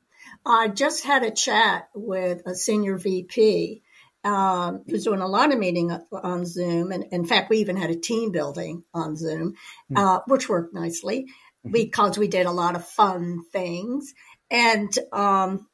I 0.45 0.67
just 0.67 1.03
had 1.03 1.23
a 1.23 1.31
chat 1.31 1.89
with 1.93 2.43
a 2.45 2.55
senior 2.55 2.97
VP 2.97 3.83
um, 4.23 4.83
who's 4.87 5.03
doing 5.03 5.21
a 5.21 5.27
lot 5.27 5.51
of 5.51 5.59
meeting 5.59 5.95
on 6.11 6.45
Zoom. 6.45 6.91
And 6.91 7.05
in 7.11 7.25
fact, 7.25 7.49
we 7.49 7.57
even 7.57 7.77
had 7.77 7.91
a 7.91 7.95
team 7.95 8.31
building 8.31 8.83
on 8.93 9.15
Zoom, 9.15 9.53
mm-hmm. 9.91 9.97
uh, 9.97 10.19
which 10.27 10.49
worked 10.49 10.73
nicely 10.73 11.25
mm-hmm. 11.25 11.71
because 11.71 12.17
we 12.17 12.27
did 12.27 12.47
a 12.47 12.51
lot 12.51 12.75
of 12.75 12.87
fun 12.87 13.43
things. 13.51 14.13
And 14.49 14.91
um, 15.13 15.67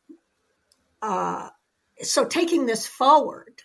uh, 1.01 1.49
so 2.01 2.25
taking 2.25 2.65
this 2.65 2.85
forward, 2.85 3.61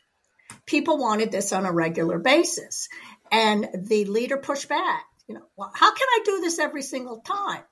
people 0.66 0.98
wanted 0.98 1.32
this 1.32 1.52
on 1.52 1.64
a 1.64 1.72
regular 1.72 2.18
basis. 2.18 2.88
And 3.30 3.68
the 3.74 4.04
leader 4.04 4.36
pushed 4.36 4.68
back. 4.68 5.04
You 5.28 5.36
know, 5.36 5.42
well, 5.56 5.72
how 5.74 5.92
can 5.92 6.06
I 6.08 6.20
do 6.24 6.40
this 6.40 6.58
every 6.58 6.82
single 6.82 7.20
time? 7.20 7.62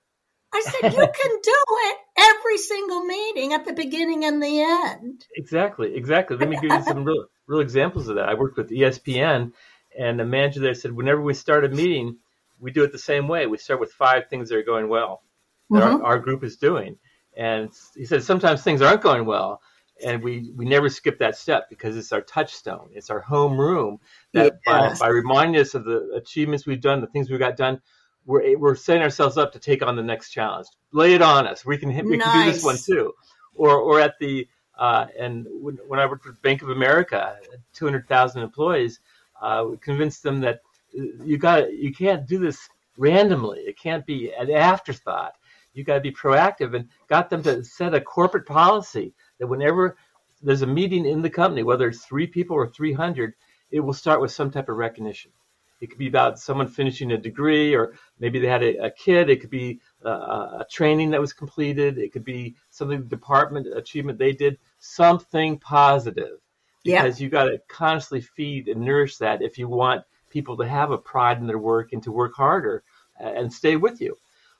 I 0.52 0.60
said, 0.62 0.92
you 0.92 0.98
can 1.22 1.40
do 1.42 1.64
it 1.68 1.96
every 2.16 2.58
single 2.58 3.04
meeting 3.04 3.52
at 3.52 3.64
the 3.64 3.72
beginning 3.72 4.24
and 4.24 4.42
the 4.42 4.62
end. 4.62 5.24
Exactly, 5.36 5.94
exactly. 5.94 6.36
Let 6.36 6.48
me 6.48 6.56
give 6.60 6.70
you 6.70 6.82
some 6.82 7.04
real, 7.04 7.26
real 7.46 7.60
examples 7.60 8.08
of 8.08 8.16
that. 8.16 8.28
I 8.28 8.34
worked 8.34 8.56
with 8.56 8.70
ESPN, 8.70 9.52
and 9.98 10.18
the 10.18 10.24
manager 10.24 10.60
there 10.60 10.74
said, 10.74 10.92
whenever 10.92 11.20
we 11.20 11.34
start 11.34 11.64
a 11.64 11.68
meeting, 11.68 12.18
we 12.58 12.70
do 12.70 12.84
it 12.84 12.92
the 12.92 12.98
same 12.98 13.28
way. 13.28 13.46
We 13.46 13.58
start 13.58 13.80
with 13.80 13.92
five 13.92 14.28
things 14.28 14.48
that 14.48 14.56
are 14.56 14.62
going 14.62 14.88
well 14.88 15.22
that 15.70 15.82
mm-hmm. 15.82 16.04
our, 16.04 16.12
our 16.12 16.18
group 16.18 16.44
is 16.44 16.56
doing. 16.56 16.98
And 17.36 17.70
he 17.96 18.04
said, 18.04 18.22
sometimes 18.22 18.62
things 18.62 18.80
aren't 18.80 19.02
going 19.02 19.26
well, 19.26 19.60
and 20.04 20.22
we, 20.22 20.50
we 20.56 20.64
never 20.64 20.88
skip 20.88 21.18
that 21.18 21.36
step 21.36 21.68
because 21.68 21.96
it's 21.96 22.12
our 22.12 22.20
touchstone. 22.22 22.88
It's 22.92 23.10
our 23.10 23.20
home 23.20 23.58
room 23.58 24.00
that 24.32 24.58
yes. 24.66 24.98
by, 24.98 25.06
by 25.06 25.10
reminding 25.10 25.60
us 25.60 25.74
of 25.74 25.84
the 25.84 26.10
achievements 26.14 26.66
we've 26.66 26.80
done, 26.80 27.00
the 27.00 27.06
things 27.06 27.30
we 27.30 27.38
got 27.38 27.56
done, 27.56 27.80
we're 28.26 28.58
we're 28.58 28.74
setting 28.74 29.02
ourselves 29.02 29.36
up 29.36 29.52
to 29.52 29.58
take 29.58 29.82
on 29.82 29.96
the 29.96 30.02
next 30.02 30.30
challenge. 30.30 30.66
Lay 30.92 31.14
it 31.14 31.22
on 31.22 31.46
us. 31.46 31.64
We 31.64 31.76
can 31.76 31.90
we 31.90 32.16
nice. 32.16 32.32
can 32.32 32.46
do 32.46 32.52
this 32.52 32.64
one 32.64 32.76
too. 32.76 33.12
Or 33.54 33.78
or 33.78 34.00
at 34.00 34.14
the 34.18 34.48
uh, 34.78 35.06
and 35.18 35.46
when, 35.50 35.78
when, 35.86 36.00
I 36.00 36.06
worked 36.06 36.26
with 36.26 36.42
Bank 36.42 36.62
of 36.62 36.70
America, 36.70 37.36
200,000 37.74 38.42
employees, 38.42 38.98
uh, 39.40 39.66
convinced 39.80 40.24
them 40.24 40.40
that 40.40 40.62
you 40.92 41.38
got 41.38 41.72
you 41.72 41.92
can't 41.92 42.26
do 42.26 42.38
this 42.38 42.68
randomly. 42.96 43.60
It 43.60 43.78
can't 43.78 44.04
be 44.04 44.32
an 44.32 44.50
afterthought. 44.50 45.34
You 45.74 45.84
got 45.84 45.94
to 45.94 46.00
be 46.00 46.12
proactive, 46.12 46.74
and 46.74 46.88
got 47.08 47.30
them 47.30 47.42
to 47.44 47.62
set 47.64 47.94
a 47.94 48.00
corporate 48.00 48.46
policy 48.46 49.12
that 49.38 49.47
whenever 49.47 49.97
there's 50.43 50.62
a 50.62 50.67
meeting 50.67 51.07
in 51.07 51.23
the 51.23 51.31
company, 51.31 51.62
whether 51.62 51.88
it's 51.88 52.05
three 52.05 52.26
people 52.26 52.57
or 52.57 52.69
300, 52.69 53.35
it 53.71 53.81
will 53.81 53.93
start 53.93 54.21
with 54.21 54.31
some 54.31 54.50
type 54.50 54.69
of 54.69 54.76
recognition. 54.76 55.33
It 55.81 55.91
could 55.91 55.99
be 55.99 56.09
about 56.09 56.38
someone 56.38 56.69
finishing 56.69 57.12
a 57.12 57.19
degree, 57.19 57.75
or 57.75 57.95
maybe 58.19 58.38
they 58.38 58.47
had 58.47 58.62
a, 58.62 58.87
a 58.87 58.91
kid. 58.91 59.29
It 59.29 59.41
could 59.41 59.50
be 59.50 59.81
a, 60.03 60.09
a 60.09 60.67
training 60.71 61.11
that 61.11 61.21
was 61.21 61.33
completed. 61.33 61.99
It 61.99 62.12
could 62.12 62.25
be 62.25 62.55
something 62.71 63.00
the 63.00 63.07
department 63.07 63.67
achievement 63.76 64.19
they 64.19 64.33
did. 64.33 64.59
Something 64.79 65.59
positive, 65.59 66.38
because 66.85 67.21
yeah. 67.21 67.25
you 67.25 67.31
got 67.31 67.45
to 67.45 67.61
constantly 67.69 68.23
feed 68.23 68.69
and 68.69 68.81
nourish 68.81 69.19
that 69.19 69.43
if 69.43 69.59
you 69.59 69.69
want 69.69 70.05
people 70.31 70.57
to 70.57 70.67
have 70.67 70.91
a 70.91 70.99
pride 70.99 71.38
in 71.38 71.47
their 71.47 71.59
work 71.59 71.93
and 71.93 72.03
to 72.05 72.12
work 72.12 72.35
harder 72.35 72.83
uh, 73.21 73.29
and 73.29 73.53
stay 73.53 73.76
with 73.76 74.00
you. 74.00 74.17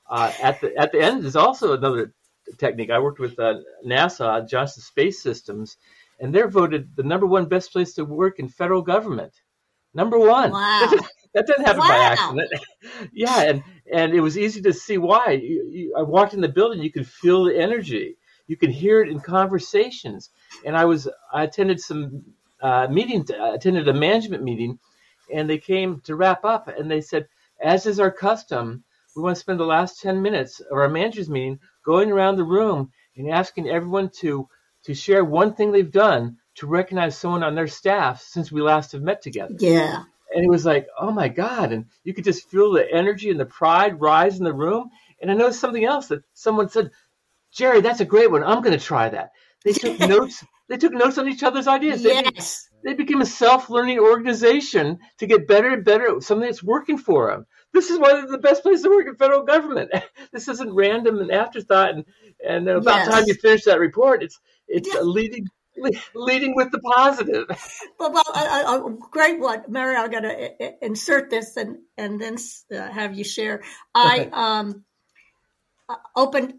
Uh, 0.07 0.31
at 0.41 0.61
the 0.61 0.75
at 0.77 0.91
the 0.91 1.01
end 1.01 1.25
is 1.25 1.35
also 1.35 1.73
another 1.73 2.13
technique. 2.57 2.89
I 2.89 2.99
worked 2.99 3.19
with 3.19 3.39
uh, 3.39 3.55
NASA, 3.85 4.47
Johnson 4.47 4.83
Space 4.83 5.21
Systems, 5.21 5.77
and 6.19 6.33
they're 6.33 6.47
voted 6.47 6.95
the 6.95 7.03
number 7.03 7.25
one 7.25 7.45
best 7.45 7.71
place 7.71 7.93
to 7.95 8.05
work 8.05 8.39
in 8.39 8.47
federal 8.47 8.81
government. 8.81 9.33
Number 9.93 10.19
one. 10.19 10.51
Wow. 10.51 10.91
that 11.33 11.47
doesn't 11.47 11.65
happen 11.65 11.79
wow. 11.79 11.87
by 11.87 11.97
accident. 11.97 12.49
yeah, 13.13 13.41
and 13.43 13.63
and 13.91 14.13
it 14.13 14.21
was 14.21 14.37
easy 14.37 14.61
to 14.61 14.73
see 14.73 14.97
why. 14.97 15.31
You, 15.31 15.67
you, 15.69 15.95
I 15.97 16.01
walked 16.01 16.33
in 16.33 16.41
the 16.41 16.49
building, 16.49 16.81
you 16.81 16.91
could 16.91 17.07
feel 17.07 17.45
the 17.45 17.57
energy. 17.57 18.17
You 18.47 18.57
could 18.57 18.69
hear 18.69 19.01
it 19.01 19.09
in 19.09 19.19
conversations. 19.19 20.29
And 20.65 20.77
I 20.77 20.85
was 20.85 21.07
I 21.33 21.43
attended 21.43 21.79
some 21.79 22.23
uh, 22.61 22.87
meeting, 22.89 23.25
I 23.39 23.55
attended 23.55 23.87
a 23.87 23.93
management 23.93 24.43
meeting, 24.43 24.79
and 25.33 25.49
they 25.49 25.57
came 25.57 26.01
to 26.01 26.15
wrap 26.15 26.45
up, 26.45 26.67
and 26.67 26.89
they 26.89 27.01
said, 27.01 27.27
as 27.61 27.85
is 27.85 27.99
our 27.99 28.11
custom, 28.11 28.83
we 29.15 29.23
want 29.23 29.35
to 29.35 29.39
spend 29.39 29.59
the 29.59 29.65
last 29.65 30.01
ten 30.01 30.21
minutes 30.21 30.59
of 30.59 30.77
our 30.77 30.89
managers 30.89 31.29
meeting 31.29 31.59
going 31.85 32.11
around 32.11 32.35
the 32.35 32.43
room 32.43 32.91
and 33.15 33.29
asking 33.29 33.69
everyone 33.69 34.09
to 34.19 34.47
to 34.83 34.93
share 34.93 35.23
one 35.23 35.53
thing 35.53 35.71
they've 35.71 35.91
done 35.91 36.37
to 36.55 36.67
recognize 36.67 37.17
someone 37.17 37.43
on 37.43 37.55
their 37.55 37.67
staff 37.67 38.21
since 38.21 38.51
we 38.51 38.61
last 38.61 38.91
have 38.91 39.01
met 39.01 39.21
together. 39.21 39.55
Yeah. 39.57 40.03
And 40.33 40.43
it 40.43 40.49
was 40.49 40.65
like, 40.65 40.87
oh 40.99 41.11
my 41.11 41.27
God. 41.27 41.71
And 41.71 41.85
you 42.03 42.13
could 42.13 42.23
just 42.23 42.49
feel 42.49 42.71
the 42.71 42.89
energy 42.91 43.29
and 43.29 43.39
the 43.39 43.45
pride 43.45 43.99
rise 43.99 44.37
in 44.37 44.43
the 44.43 44.53
room. 44.53 44.89
And 45.21 45.31
I 45.31 45.33
noticed 45.33 45.59
something 45.59 45.83
else 45.83 46.07
that 46.07 46.23
someone 46.33 46.69
said, 46.69 46.91
Jerry, 47.51 47.81
that's 47.81 48.01
a 48.01 48.05
great 48.05 48.29
one. 48.29 48.43
I'm 48.43 48.61
going 48.61 48.77
to 48.77 48.83
try 48.83 49.09
that. 49.09 49.31
They 49.63 49.73
took 49.73 49.99
notes. 50.07 50.43
They 50.67 50.77
took 50.77 50.93
notes 50.93 51.17
on 51.17 51.27
each 51.27 51.43
other's 51.43 51.67
ideas. 51.67 52.03
Yes. 52.03 52.69
They, 52.83 52.91
they 52.91 52.95
became 52.95 53.21
a 53.21 53.25
self-learning 53.25 53.99
organization 53.99 54.99
to 55.19 55.27
get 55.27 55.47
better 55.47 55.69
and 55.69 55.85
better 55.85 56.15
at 56.15 56.23
something 56.23 56.47
that's 56.47 56.63
working 56.63 56.97
for 56.97 57.31
them. 57.31 57.45
This 57.75 57.89
is 57.89 57.99
one 57.99 58.21
they're 58.21 58.31
the 58.31 58.37
best 58.37 58.63
places 58.63 58.83
to 58.83 58.89
work 58.89 59.05
in 59.05 59.15
federal 59.15 59.43
government. 59.43 59.91
this 60.31 60.47
isn't 60.47 60.73
random 60.73 61.19
and 61.19 61.29
afterthought. 61.29 61.89
And, 61.89 62.05
and 62.43 62.69
about 62.69 62.99
yes. 62.99 63.09
time 63.09 63.23
you 63.27 63.33
finish 63.33 63.65
that 63.65 63.81
report, 63.81 64.23
it's 64.23 64.39
it's 64.65 64.89
yeah. 64.93 65.01
leading 65.01 65.49
leading 66.13 66.55
with 66.55 66.71
the 66.71 66.79
positive. 66.79 67.47
Well, 67.99 68.11
well, 68.11 68.23
a, 68.33 68.85
a 68.87 68.97
great 69.11 69.39
one, 69.39 69.63
Mary. 69.67 69.95
I'm 69.95 70.11
going 70.11 70.23
to 70.23 70.85
insert 70.85 71.29
this 71.29 71.57
and 71.57 71.79
and 71.97 72.19
then 72.19 72.37
uh, 72.73 72.89
have 72.89 73.13
you 73.13 73.23
share. 73.23 73.61
I 73.93 74.29
um 74.31 74.85
uh, 75.89 75.95
opened. 76.15 76.55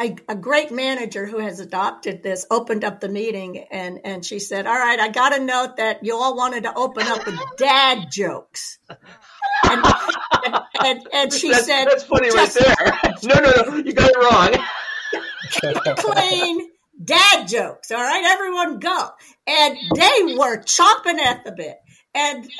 A, 0.00 0.16
a, 0.28 0.34
great 0.34 0.72
manager 0.72 1.24
who 1.24 1.38
has 1.38 1.60
adopted 1.60 2.22
this 2.22 2.46
opened 2.50 2.82
up 2.82 2.98
the 2.98 3.08
meeting 3.08 3.58
and, 3.70 4.00
and 4.04 4.26
she 4.26 4.40
said, 4.40 4.66
All 4.66 4.74
right, 4.74 4.98
I 4.98 5.08
got 5.08 5.38
a 5.38 5.42
note 5.42 5.76
that 5.76 6.04
you 6.04 6.16
all 6.16 6.36
wanted 6.36 6.64
to 6.64 6.74
open 6.74 7.06
up 7.06 7.24
with 7.24 7.38
dad 7.56 8.10
jokes. 8.10 8.80
And, 9.62 9.84
and, 10.44 10.56
and, 10.82 11.08
and 11.12 11.32
she 11.32 11.50
that's, 11.50 11.66
said, 11.66 11.84
That's 11.84 12.02
funny 12.02 12.28
right 12.30 12.50
there. 12.50 12.98
No, 13.22 13.34
no, 13.36 13.70
no, 13.70 13.76
you 13.76 13.92
got 13.92 14.10
it 14.10 14.18
wrong. 14.18 15.94
clean 15.96 16.70
dad 17.02 17.46
jokes. 17.46 17.90
All 17.90 18.02
right, 18.02 18.24
everyone 18.24 18.78
go. 18.78 19.08
And 19.46 19.76
they 19.94 20.34
were 20.36 20.62
chomping 20.62 21.18
at 21.18 21.44
the 21.44 21.52
bit. 21.52 21.76
And, 22.14 22.50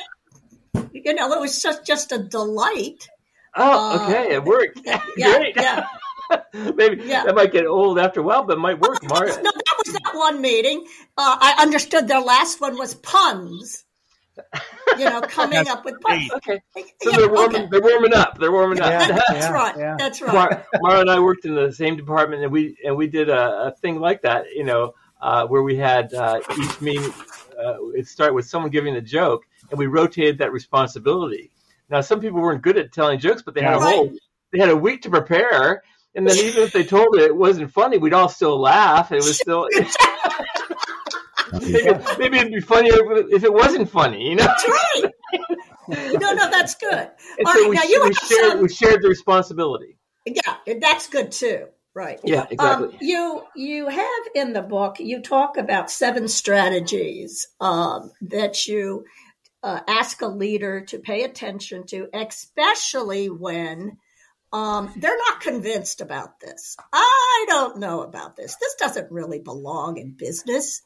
you 0.93 1.13
know, 1.13 1.31
it 1.33 1.39
was 1.39 1.61
just, 1.61 1.85
just 1.85 2.11
a 2.11 2.17
delight. 2.17 3.07
Oh, 3.55 4.03
okay. 4.03 4.35
Uh, 4.35 4.37
it 4.37 4.43
worked. 4.43 4.81
Yeah, 5.17 5.37
Great. 5.37 5.55
Yeah. 5.55 5.85
Maybe 6.75 7.03
yeah. 7.03 7.23
that 7.25 7.35
might 7.35 7.51
get 7.51 7.65
old 7.65 7.99
after 7.99 8.19
a 8.19 8.23
while, 8.23 8.43
but 8.43 8.57
it 8.57 8.59
might 8.59 8.79
work. 8.79 9.01
no, 9.03 9.09
that 9.09 9.75
was 9.85 9.93
that 9.93 10.11
one 10.13 10.41
meeting. 10.41 10.85
Uh, 11.17 11.37
I 11.39 11.55
understood 11.61 12.07
their 12.07 12.21
last 12.21 12.61
one 12.61 12.77
was 12.77 12.95
puns 12.95 13.85
you 14.97 15.05
know, 15.05 15.21
coming 15.21 15.67
up 15.67 15.85
with 15.85 15.99
puns. 16.01 16.29
Okay, 16.33 16.61
so 16.75 17.11
yeah, 17.11 17.17
they're 17.17 17.31
warming. 17.31 17.63
Okay. 17.63 17.67
They're 17.71 17.81
warming 17.81 18.13
up. 18.13 18.37
They're 18.37 18.51
warming 18.51 18.81
up. 18.81 18.89
Yeah, 18.89 19.07
that's 19.07 19.31
yeah, 19.31 19.51
right. 19.51 19.97
That's 19.97 20.21
right. 20.21 20.33
Mara, 20.33 20.65
Mara, 20.81 20.99
and 21.01 21.09
I 21.09 21.19
worked 21.19 21.45
in 21.45 21.55
the 21.55 21.71
same 21.71 21.95
department, 21.95 22.43
and 22.43 22.51
we 22.51 22.77
and 22.85 22.95
we 22.95 23.07
did 23.07 23.29
a, 23.29 23.67
a 23.67 23.71
thing 23.71 23.99
like 23.99 24.21
that. 24.23 24.45
You 24.53 24.63
know, 24.63 24.93
uh, 25.21 25.47
where 25.47 25.63
we 25.63 25.77
had 25.77 26.13
uh, 26.13 26.39
each 26.59 26.81
meeting. 26.81 27.13
Uh, 27.57 27.77
it 27.93 28.07
started 28.07 28.33
with 28.33 28.45
someone 28.45 28.69
giving 28.69 28.95
a 28.97 29.01
joke, 29.01 29.45
and 29.69 29.79
we 29.79 29.87
rotated 29.87 30.37
that 30.39 30.51
responsibility. 30.51 31.51
Now, 31.89 32.01
some 32.01 32.19
people 32.19 32.41
weren't 32.41 32.61
good 32.61 32.77
at 32.77 32.91
telling 32.91 33.19
jokes, 33.19 33.41
but 33.41 33.53
they 33.53 33.61
had 33.61 33.75
a 33.75 33.77
right. 33.77 33.95
whole 33.95 34.11
they 34.51 34.59
had 34.59 34.69
a 34.69 34.75
week 34.75 35.01
to 35.03 35.09
prepare. 35.09 35.83
And 36.15 36.27
then 36.27 36.37
even 36.37 36.63
if 36.63 36.71
they 36.71 36.83
told 36.83 37.17
it, 37.17 37.23
it 37.23 37.35
wasn't 37.35 37.71
funny, 37.71 37.97
we'd 37.97 38.13
all 38.13 38.29
still 38.29 38.59
laugh. 38.59 39.11
It 39.11 39.15
was 39.15 39.37
still. 39.37 39.67
maybe, 41.51 41.99
maybe, 42.17 42.37
it'd 42.37 42.53
be 42.53 42.61
funnier 42.61 42.93
if 43.29 43.43
it 43.43 43.53
wasn't 43.53 43.89
funny, 43.89 44.29
you 44.29 44.35
know? 44.35 44.45
That's 44.45 44.67
right. 44.67 45.11
No, 45.87 46.33
no, 46.33 46.49
that's 46.49 46.75
good. 46.75 47.09
All 47.45 47.53
so 47.53 47.61
right, 47.61 47.69
we, 47.69 47.75
now 47.75 47.83
you 47.83 48.01
we 48.03 48.13
shared, 48.13 48.51
some... 48.51 48.61
we 48.61 48.69
shared 48.69 49.01
the 49.01 49.09
responsibility. 49.09 49.97
Yeah, 50.25 50.77
that's 50.81 51.07
good 51.07 51.31
too. 51.31 51.67
Right. 51.93 52.19
Yeah, 52.23 52.45
exactly. 52.49 52.87
Um, 52.89 52.97
you 52.99 53.43
you 53.55 53.87
have 53.87 54.23
in 54.33 54.51
the 54.51 54.61
book 54.61 54.99
you 54.99 55.21
talk 55.21 55.57
about 55.57 55.89
seven 55.89 56.27
strategies 56.27 57.47
um, 57.61 58.11
that 58.21 58.67
you 58.67 59.05
uh, 59.63 59.79
ask 59.87 60.21
a 60.21 60.27
leader 60.27 60.81
to 60.81 60.99
pay 60.99 61.23
attention 61.23 61.85
to, 61.87 62.07
especially 62.13 63.29
when 63.29 63.97
um, 64.55 64.93
they're 64.95 65.17
not 65.17 65.41
convinced 65.41 65.99
about 65.99 66.39
this. 66.39 66.77
I 66.93 67.45
don't 67.49 67.77
know 67.77 68.03
about 68.03 68.37
this. 68.37 68.55
This 68.55 68.75
doesn't 68.75 69.11
really 69.11 69.39
belong 69.39 69.97
in 69.97 70.11
business. 70.11 70.81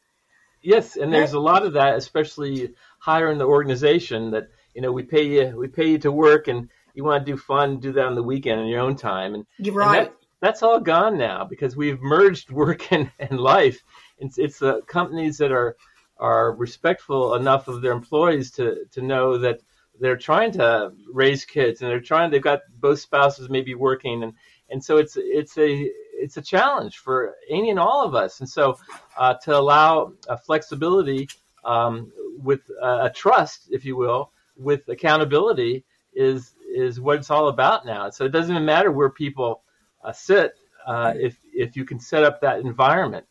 Yes, 0.62 0.98
and 0.98 1.14
there's 1.14 1.34
a 1.34 1.40
lot 1.40 1.64
of 1.64 1.74
that, 1.74 1.96
especially 1.96 2.74
higher 2.98 3.32
in 3.32 3.38
the 3.38 3.46
organization. 3.46 4.32
That 4.32 4.48
you 4.74 4.82
know, 4.82 4.92
we 4.92 5.04
pay 5.04 5.28
you, 5.28 5.56
we 5.56 5.68
pay 5.68 5.92
you 5.92 6.00
to 6.00 6.12
work, 6.12 6.48
and 6.48 6.70
you 6.96 7.04
want 7.04 7.24
to 7.24 7.32
do 7.32 7.38
fun, 7.38 7.80
do 7.80 7.92
that 7.92 8.06
on 8.06 8.16
the 8.16 8.24
weekend 8.24 8.60
in 8.60 8.68
your 8.68 8.82
own 8.82 8.96
time, 8.96 9.36
and 9.36 9.46
you're 9.60 9.76
right. 9.76 9.98
And 10.00 10.08
that, 10.08 10.16
that's 10.42 10.64
all 10.64 10.80
gone 10.80 11.20
now 11.20 11.46
because 11.46 11.76
we've 11.76 12.02
merged 12.02 12.52
work 12.64 12.92
and, 12.92 13.12
and 13.20 13.40
life. 13.40 13.84
It's, 14.18 14.40
it's 14.40 14.58
the 14.58 14.82
companies 14.88 15.38
that 15.38 15.52
are 15.52 15.78
are 16.18 16.54
respectful 16.56 17.36
enough 17.36 17.68
of 17.68 17.82
their 17.82 17.92
employees 17.92 18.52
to 18.54 18.86
to 18.94 19.02
know 19.04 19.38
that 19.38 19.60
they're 20.00 20.18
trying 20.18 20.52
to 20.52 20.92
raise 21.12 21.46
kids 21.46 21.82
and 21.82 21.90
they're 21.90 22.00
trying 22.00 22.32
they've 22.32 22.42
got 22.42 22.62
both 22.80 23.00
spouses 23.00 23.50
maybe 23.50 23.76
working 23.76 24.24
and 24.24 24.34
and 24.70 24.84
so 24.84 24.98
it's 24.98 25.18
it's 25.18 25.58
a 25.58 25.92
it's 26.20 26.38
a 26.38 26.42
challenge 26.42 26.98
for 26.98 27.36
any 27.50 27.70
and 27.70 27.80
all 27.80 28.06
of 28.06 28.14
us. 28.14 28.40
And 28.42 28.50
so 28.50 28.78
uh, 29.18 29.36
to 29.46 29.58
allow 29.58 30.14
a 30.28 30.38
flexibility 30.38 31.30
um, 31.64 32.12
with 32.38 32.62
a 32.82 33.10
trust, 33.10 33.70
if 33.72 33.86
you 33.86 33.96
will, 33.96 34.32
with 34.58 34.88
accountability 34.90 35.86
is 36.14 36.54
is 36.76 37.00
what 37.00 37.18
it's 37.18 37.32
all 37.32 37.48
about 37.48 37.86
now. 37.86 38.10
So 38.10 38.26
it 38.26 38.30
doesn't 38.30 38.52
even 38.54 38.66
matter 38.66 38.92
where 38.92 39.10
people 39.10 39.64
uh, 40.04 40.12
sit 40.12 40.54
uh, 40.86 41.14
if 41.16 41.38
if 41.54 41.76
you 41.76 41.86
can 41.86 42.00
set 42.00 42.24
up 42.24 42.42
that 42.42 42.60
environment. 42.60 43.26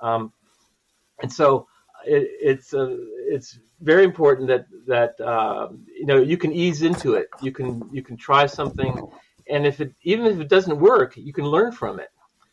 Um, 0.00 0.32
and 1.22 1.32
so 1.32 1.68
it, 2.04 2.28
it's 2.40 2.72
a, 2.72 2.98
it's 3.28 3.58
very 3.82 4.04
important 4.04 4.48
that 4.48 4.66
that 4.86 5.20
um, 5.20 5.84
you 5.86 6.06
know 6.06 6.20
you 6.20 6.36
can 6.36 6.52
ease 6.52 6.82
into 6.82 7.14
it. 7.14 7.28
You 7.42 7.52
can 7.52 7.88
you 7.92 8.02
can 8.02 8.16
try 8.16 8.46
something, 8.46 9.08
and 9.48 9.66
if 9.66 9.80
it 9.80 9.94
even 10.02 10.26
if 10.26 10.40
it 10.40 10.48
doesn't 10.48 10.78
work, 10.78 11.16
you 11.16 11.32
can 11.32 11.44
learn 11.44 11.72
from 11.72 12.00
it 12.00 12.08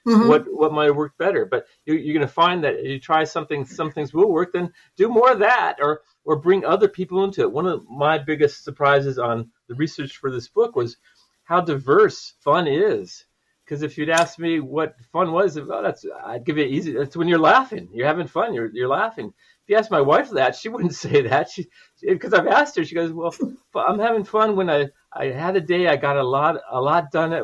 mm-hmm. 0.07 0.27
what 0.27 0.45
what 0.51 0.73
might 0.73 0.85
have 0.85 0.95
worked 0.95 1.17
better. 1.17 1.45
But 1.45 1.65
you're, 1.85 1.97
you're 1.97 2.13
going 2.13 2.27
to 2.27 2.33
find 2.33 2.63
that 2.63 2.83
you 2.83 2.99
try 2.99 3.23
something, 3.23 3.65
some 3.65 3.91
things 3.91 4.13
will 4.13 4.31
work. 4.31 4.53
Then 4.53 4.71
do 4.97 5.09
more 5.09 5.31
of 5.31 5.39
that, 5.39 5.77
or 5.79 6.01
or 6.25 6.35
bring 6.35 6.65
other 6.65 6.87
people 6.87 7.23
into 7.23 7.41
it. 7.41 7.51
One 7.51 7.65
of 7.65 7.87
my 7.89 8.17
biggest 8.17 8.63
surprises 8.63 9.17
on 9.19 9.49
the 9.67 9.75
research 9.75 10.17
for 10.17 10.31
this 10.31 10.47
book 10.47 10.75
was 10.75 10.97
how 11.43 11.61
diverse 11.61 12.33
fun 12.41 12.67
is 12.67 13.25
because 13.65 13.81
if 13.83 13.97
you'd 13.97 14.09
asked 14.09 14.39
me 14.39 14.59
what 14.59 14.95
fun 15.11 15.31
was, 15.31 15.59
well, 15.59 15.83
that's 15.83 16.05
I'd 16.25 16.45
give 16.45 16.57
you 16.57 16.65
easy. 16.65 16.93
That's 16.93 17.15
when 17.15 17.27
you're 17.27 17.39
laughing, 17.39 17.89
you're 17.93 18.07
having 18.07 18.27
fun, 18.27 18.53
you're 18.53 18.71
you're 18.73 18.87
laughing. 18.87 19.33
You 19.69 19.77
ask 19.77 19.91
my 19.91 20.01
wife 20.01 20.31
that, 20.31 20.55
she 20.55 20.67
wouldn't 20.67 20.95
say 21.05 21.21
that. 21.21 21.51
She 21.51 21.67
because 22.01 22.33
I've 22.33 22.47
asked 22.47 22.75
her, 22.75 22.83
she 22.83 22.95
goes, 22.95 23.11
"Well, 23.13 23.33
I'm 23.75 23.99
having 23.99 24.23
fun 24.23 24.55
when 24.55 24.69
I 24.69 24.87
I 25.13 25.25
had 25.25 25.55
a 25.55 25.61
day, 25.61 25.87
I 25.87 25.95
got 25.95 26.17
a 26.17 26.23
lot 26.23 26.57
a 26.69 26.81
lot 26.81 27.11
done 27.11 27.33
at 27.33 27.43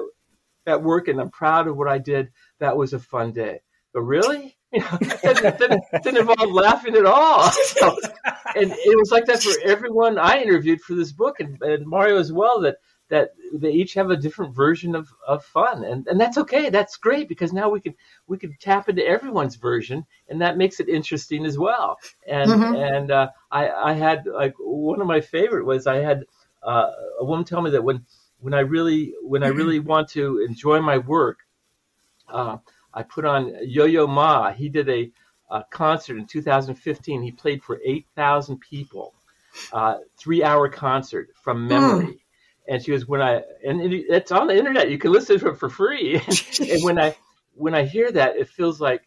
at 0.66 0.82
work, 0.82 1.08
and 1.08 1.22
I'm 1.22 1.30
proud 1.30 1.68
of 1.68 1.78
what 1.78 1.88
I 1.88 2.00
did. 2.00 2.32
That 2.60 2.76
was 2.76 2.94
a 2.94 3.00
fun 3.00 3.32
day." 3.32 3.62
But 3.94 4.02
really, 4.02 4.58
you 4.74 4.80
know, 4.80 4.98
it 5.02 5.58
didn't, 5.60 5.84
didn't 6.04 6.18
involve 6.18 6.52
laughing 6.52 6.96
at 6.96 7.06
all. 7.06 7.50
So, 7.66 7.96
and 8.56 8.72
it 8.72 8.98
was 8.98 9.12
like 9.12 9.26
that 9.26 9.44
for 9.44 9.54
everyone 9.64 10.18
I 10.18 10.42
interviewed 10.42 10.82
for 10.82 10.96
this 10.96 11.12
book, 11.12 11.40
and, 11.40 11.62
and 11.62 11.86
Mario 11.86 12.18
as 12.18 12.34
well. 12.34 12.60
That 12.62 12.78
that 13.10 13.32
they 13.54 13.72
each 13.72 13.94
have 13.94 14.10
a 14.10 14.18
different 14.18 14.56
version 14.56 14.96
of, 14.96 15.14
of 15.28 15.44
fun. 15.46 15.84
And, 15.84 16.08
and 16.08 16.20
that's 16.20 16.38
okay. 16.40 16.70
That's 16.70 16.98
great 16.98 17.30
because 17.30 17.54
now 17.54 17.70
we 17.70 17.80
can 17.80 17.94
we 18.28 18.38
can 18.38 18.56
tap 18.60 18.90
into 18.90 19.06
everyone's 19.06 19.56
version 19.56 20.06
and 20.28 20.42
that 20.42 20.58
makes 20.58 20.80
it 20.80 20.90
interesting 20.90 21.46
as 21.46 21.58
well. 21.58 21.98
And 22.28 22.50
mm-hmm. 22.50 22.76
and 22.76 23.12
uh, 23.12 23.30
I, 23.52 23.70
I 23.70 23.94
had 23.94 24.26
like 24.26 24.56
one 24.60 25.02
of 25.02 25.08
my 25.08 25.22
favorite 25.22 25.66
was 25.66 25.88
I 25.88 25.98
had 25.98 26.26
uh, 26.64 26.92
a 27.20 27.26
woman 27.26 27.46
tell 27.46 27.62
me 27.62 27.72
that 27.72 27.84
when 27.84 28.06
when 28.40 28.54
I 28.54 28.62
really 28.62 29.14
when 29.22 29.44
I 29.44 29.50
really 29.50 29.80
want 29.92 30.10
to 30.10 30.44
enjoy 30.48 30.82
my 30.82 30.98
work 30.98 31.40
uh, 32.28 32.58
I 32.94 33.04
put 33.04 33.26
on 33.26 33.56
Yo-Yo 33.62 34.08
Ma. 34.08 34.52
He 34.52 34.70
did 34.70 34.90
a, 34.90 35.12
a 35.52 35.64
concert 35.70 36.18
in 36.18 36.26
2015 36.26 37.22
he 37.22 37.32
played 37.32 37.62
for 37.64 37.80
8,000 37.86 38.58
people. 38.60 39.14
Uh, 39.72 40.00
three 40.18 40.44
hour 40.44 40.68
concert 40.68 41.30
from 41.36 41.68
memory. 41.68 42.06
Mm 42.06 42.20
and 42.68 42.84
she 42.84 42.92
goes, 42.92 43.08
when 43.08 43.22
I 43.22 43.44
and 43.66 43.82
it's 43.94 44.32
on 44.32 44.48
the 44.48 44.58
internet, 44.58 44.90
you 44.90 44.98
can 44.98 45.12
listen 45.12 45.40
to 45.40 45.50
it 45.50 45.58
for 45.58 45.70
free. 45.70 46.16
and 46.60 46.84
when 46.84 47.00
I 47.00 47.16
when 47.54 47.76
I 47.76 47.86
hear 47.86 48.12
that, 48.12 48.36
it 48.36 48.50
feels 48.50 48.82
like 48.82 49.02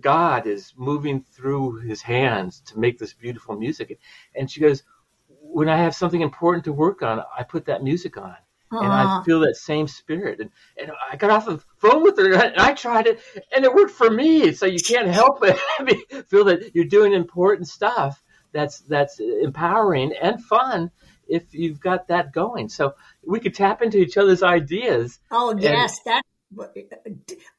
God 0.00 0.46
is 0.46 0.72
moving 0.76 1.22
through 1.22 1.80
His 1.80 2.02
hands 2.02 2.60
to 2.66 2.78
make 2.78 2.98
this 2.98 3.14
beautiful 3.14 3.56
music. 3.56 3.98
And 4.34 4.50
she 4.50 4.60
goes, 4.60 4.82
when 5.28 5.68
I 5.68 5.76
have 5.76 5.94
something 5.94 6.20
important 6.20 6.64
to 6.64 6.72
work 6.72 7.02
on, 7.02 7.22
I 7.36 7.44
put 7.44 7.66
that 7.66 7.82
music 7.82 8.16
on. 8.16 8.36
And 8.72 8.92
I 8.92 9.22
feel 9.22 9.38
that 9.40 9.56
same 9.56 9.86
spirit. 9.86 10.40
And, 10.40 10.50
and 10.76 10.90
I 11.08 11.14
got 11.14 11.30
off 11.30 11.46
the 11.46 11.62
phone 11.78 12.02
with 12.02 12.18
her 12.18 12.34
and 12.34 12.56
I 12.56 12.72
tried 12.72 13.06
it 13.06 13.20
and 13.54 13.64
it 13.64 13.72
worked 13.72 13.92
for 13.92 14.10
me. 14.10 14.52
So 14.52 14.66
you 14.66 14.80
can't 14.80 15.06
help 15.06 15.38
it. 15.42 16.26
Feel 16.28 16.44
that 16.46 16.74
you're 16.74 16.84
doing 16.84 17.12
important 17.12 17.68
stuff 17.68 18.20
that's 18.52 18.80
that's 18.80 19.20
empowering 19.20 20.12
and 20.20 20.42
fun 20.42 20.90
if 21.28 21.54
you've 21.54 21.80
got 21.80 22.08
that 22.08 22.32
going. 22.32 22.68
So 22.68 22.94
we 23.26 23.40
could 23.40 23.54
tap 23.54 23.82
into 23.82 23.98
each 23.98 24.16
other's 24.16 24.42
ideas. 24.42 25.18
Oh 25.30 25.56
yes, 25.58 26.00
that 26.04 26.22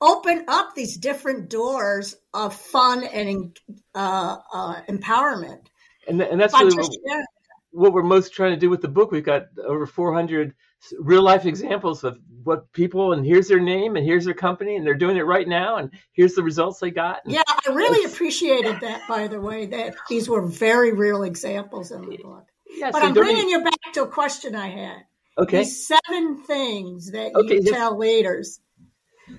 open 0.02 0.46
up 0.48 0.76
these 0.76 0.98
different 0.98 1.50
doors 1.50 2.16
of 2.34 2.56
fun 2.56 3.04
and 3.04 3.58
uh, 3.94 4.38
uh, 4.54 4.82
empowerment. 4.88 5.62
And, 6.08 6.22
and 6.22 6.40
that's 6.40 6.54
really 6.54 6.76
what, 6.76 7.26
what, 7.72 7.94
we're 7.94 8.04
most 8.04 8.34
trying 8.34 8.52
to 8.52 8.60
do 8.60 8.70
with 8.70 8.82
the 8.82 8.88
book. 8.88 9.12
We've 9.12 9.24
got 9.24 9.48
over 9.64 9.86
400 9.86 10.54
real 11.00 11.24
life 11.24 11.46
examples 11.46 12.04
of 12.04 12.20
what 12.44 12.72
people 12.74 13.14
and 13.14 13.26
here's 13.26 13.48
their 13.48 13.60
name 13.60 13.96
and 13.96 14.06
here's 14.06 14.26
their 14.26 14.36
company 14.36 14.76
and 14.76 14.86
they're 14.86 14.94
doing 14.94 15.18
it 15.18 15.26
right 15.26 15.48
now 15.48 15.78
and 15.78 15.90
here's 16.12 16.36
the 16.36 16.44
results 16.44 16.80
they 16.80 16.92
got. 16.92 17.22
And 17.26 17.34
yeah, 17.34 17.42
I 17.48 17.72
really 17.72 18.06
appreciated 18.06 18.80
that. 18.82 19.02
By 19.08 19.28
the 19.28 19.42
way, 19.42 19.66
that 19.66 19.96
these 20.10 20.30
were 20.30 20.46
very 20.46 20.94
real 20.94 21.24
examples 21.24 21.92
in 21.92 22.08
the 22.08 22.18
book. 22.18 22.48
Yeah, 22.76 22.92
but 22.92 23.02
so 23.02 23.08
I'm 23.08 23.14
bringing 23.14 23.50
you 23.50 23.64
back 23.64 23.94
to 23.94 24.04
a 24.04 24.08
question 24.08 24.56
I 24.56 24.68
had. 24.68 24.98
Okay. 25.38 25.60
These 25.60 25.88
seven 25.88 26.44
things 26.44 27.12
that 27.12 27.34
okay, 27.36 27.56
you 27.56 27.62
yes. 27.64 27.74
tell 27.74 27.98
leaders. 27.98 28.60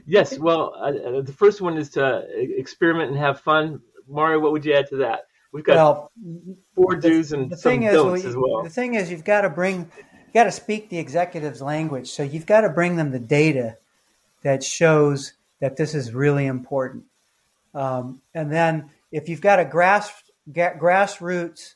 Yes. 0.07 0.39
Well, 0.39 0.75
uh, 0.77 1.19
uh, 1.19 1.23
the 1.23 1.33
first 1.33 1.61
one 1.61 1.79
is 1.79 1.91
to 1.91 2.27
experiment 2.35 3.11
and 3.11 3.19
have 3.19 3.41
fun. 3.41 3.81
Mario, 4.09 4.41
what 4.41 4.53
would 4.53 4.65
you 4.65 4.75
add 4.75 4.89
to 4.89 4.97
that? 4.99 5.27
We've 5.53 5.65
got 5.65 5.77
well, 5.77 6.13
four 6.75 6.97
do's 6.97 7.33
and 7.33 7.51
the 7.51 7.57
some 7.57 7.81
don'ts 7.81 8.21
is, 8.21 8.27
as 8.27 8.37
well. 8.37 8.63
The 8.63 8.71
thing 8.71 8.95
is, 8.95 9.11
you've 9.11 9.25
got 9.25 9.43
to 9.43 9.51
bring, 9.51 9.91
you 10.07 10.35
got 10.35 10.45
to 10.45 10.53
speak 10.53 10.91
the 10.91 10.99
executive's 10.99 11.63
language. 11.63 12.11
So 12.11 12.23
you've 12.23 12.47
got 12.47 12.63
to 12.63 12.69
bring 12.69 12.97
them 12.97 13.11
the 13.11 13.19
data 13.19 13.79
that 14.43 14.63
shows 14.63 15.33
that 15.61 15.77
this 15.77 15.95
is 15.95 16.13
really 16.13 16.47
important. 16.47 17.05
Um, 17.75 18.21
and 18.35 18.53
then 18.53 18.91
if 19.11 19.29
you've 19.29 19.41
got 19.41 19.59
a 19.59 19.65
grass, 19.65 20.13
grassroots 20.53 21.75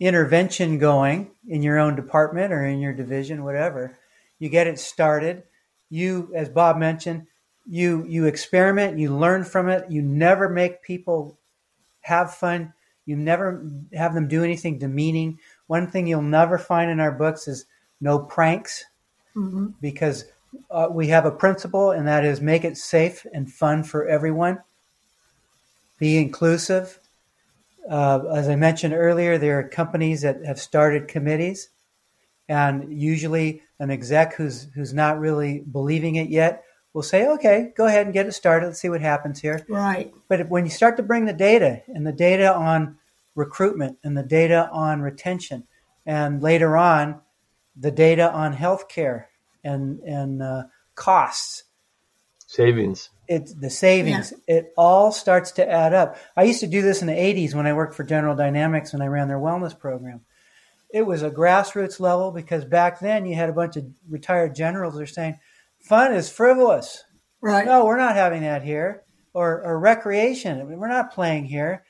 intervention 0.00 0.78
going 0.78 1.30
in 1.46 1.62
your 1.62 1.78
own 1.78 1.94
department 1.94 2.52
or 2.52 2.64
in 2.64 2.80
your 2.80 2.94
division, 2.94 3.44
whatever. 3.44 3.98
You 4.38 4.48
get 4.48 4.66
it 4.66 4.78
started. 4.78 5.44
You, 5.90 6.32
as 6.34 6.48
Bob 6.48 6.78
mentioned, 6.78 7.26
you 7.66 8.04
you 8.08 8.24
experiment, 8.24 8.98
you 8.98 9.14
learn 9.14 9.44
from 9.44 9.68
it. 9.68 9.90
You 9.90 10.02
never 10.02 10.48
make 10.48 10.82
people 10.82 11.38
have 12.00 12.34
fun. 12.34 12.72
You 13.04 13.16
never 13.16 13.64
have 13.92 14.14
them 14.14 14.28
do 14.28 14.42
anything 14.42 14.78
demeaning. 14.78 15.38
One 15.66 15.90
thing 15.90 16.06
you'll 16.06 16.22
never 16.22 16.58
find 16.58 16.90
in 16.90 17.00
our 17.00 17.12
books 17.12 17.46
is 17.46 17.66
no 18.00 18.18
pranks, 18.18 18.84
mm-hmm. 19.36 19.68
because 19.80 20.24
uh, 20.70 20.88
we 20.90 21.08
have 21.08 21.26
a 21.26 21.30
principle, 21.30 21.90
and 21.90 22.08
that 22.08 22.24
is 22.24 22.40
make 22.40 22.64
it 22.64 22.76
safe 22.76 23.26
and 23.34 23.52
fun 23.52 23.84
for 23.84 24.06
everyone. 24.06 24.60
Be 25.98 26.16
inclusive 26.16 26.99
uh, 27.88 28.20
as 28.34 28.48
I 28.48 28.56
mentioned 28.56 28.94
earlier, 28.94 29.38
there 29.38 29.58
are 29.58 29.68
companies 29.68 30.22
that 30.22 30.44
have 30.44 30.60
started 30.60 31.08
committees, 31.08 31.70
and 32.48 33.00
usually 33.00 33.62
an 33.78 33.90
exec 33.90 34.34
who's 34.34 34.68
who's 34.74 34.92
not 34.92 35.18
really 35.18 35.60
believing 35.60 36.16
it 36.16 36.28
yet 36.28 36.64
will 36.92 37.02
say, 37.02 37.26
"Okay, 37.26 37.72
go 37.76 37.86
ahead 37.86 38.06
and 38.06 38.12
get 38.12 38.26
it 38.26 38.32
started. 38.32 38.66
Let's 38.66 38.80
see 38.80 38.88
what 38.88 39.00
happens 39.00 39.40
here." 39.40 39.64
Right. 39.68 40.12
But 40.28 40.48
when 40.48 40.64
you 40.64 40.70
start 40.70 40.96
to 40.98 41.02
bring 41.02 41.24
the 41.24 41.32
data 41.32 41.82
and 41.88 42.06
the 42.06 42.12
data 42.12 42.54
on 42.54 42.98
recruitment 43.34 43.98
and 44.04 44.16
the 44.16 44.22
data 44.22 44.68
on 44.70 45.00
retention, 45.00 45.64
and 46.04 46.42
later 46.42 46.76
on 46.76 47.20
the 47.76 47.90
data 47.90 48.30
on 48.30 48.54
healthcare 48.54 49.26
and 49.64 50.00
and 50.00 50.42
uh, 50.42 50.64
costs, 50.94 51.64
savings. 52.50 53.10
It's 53.28 53.54
the 53.54 53.70
savings. 53.70 54.32
Yeah. 54.48 54.56
it 54.56 54.72
all 54.76 55.12
starts 55.12 55.52
to 55.52 55.70
add 55.70 55.94
up. 55.94 56.16
I 56.36 56.42
used 56.42 56.60
to 56.60 56.66
do 56.66 56.82
this 56.82 57.00
in 57.00 57.06
the 57.06 57.12
80s 57.12 57.54
when 57.54 57.66
i 57.66 57.72
worked 57.72 57.94
for 57.94 58.02
general 58.02 58.34
dynamics 58.34 58.92
and 58.92 59.02
i 59.02 59.06
ran 59.06 59.28
their 59.28 59.38
wellness 59.38 59.78
program. 59.78 60.22
It 60.92 61.02
was 61.02 61.22
a 61.22 61.30
grassroots 61.30 62.00
level 62.00 62.32
because 62.32 62.64
back 62.64 62.98
then 62.98 63.24
you 63.24 63.36
had 63.36 63.48
a 63.48 63.52
bunch 63.54 63.76
of 63.76 63.84
retired 64.08 64.56
generals 64.56 64.94
that 64.94 65.02
are 65.02 65.06
saying 65.06 65.38
fun 65.78 66.12
is 66.12 66.28
frivolous. 66.28 67.04
Right. 67.40 67.64
No 67.64 67.84
we're 67.84 67.96
not 67.96 68.16
having 68.16 68.42
that 68.42 68.64
here. 68.64 69.04
Or, 69.32 69.62
or 69.62 69.78
recreation. 69.78 70.76
We're 70.76 70.88
not 70.88 71.14
playing 71.14 71.44
here. 71.44 71.84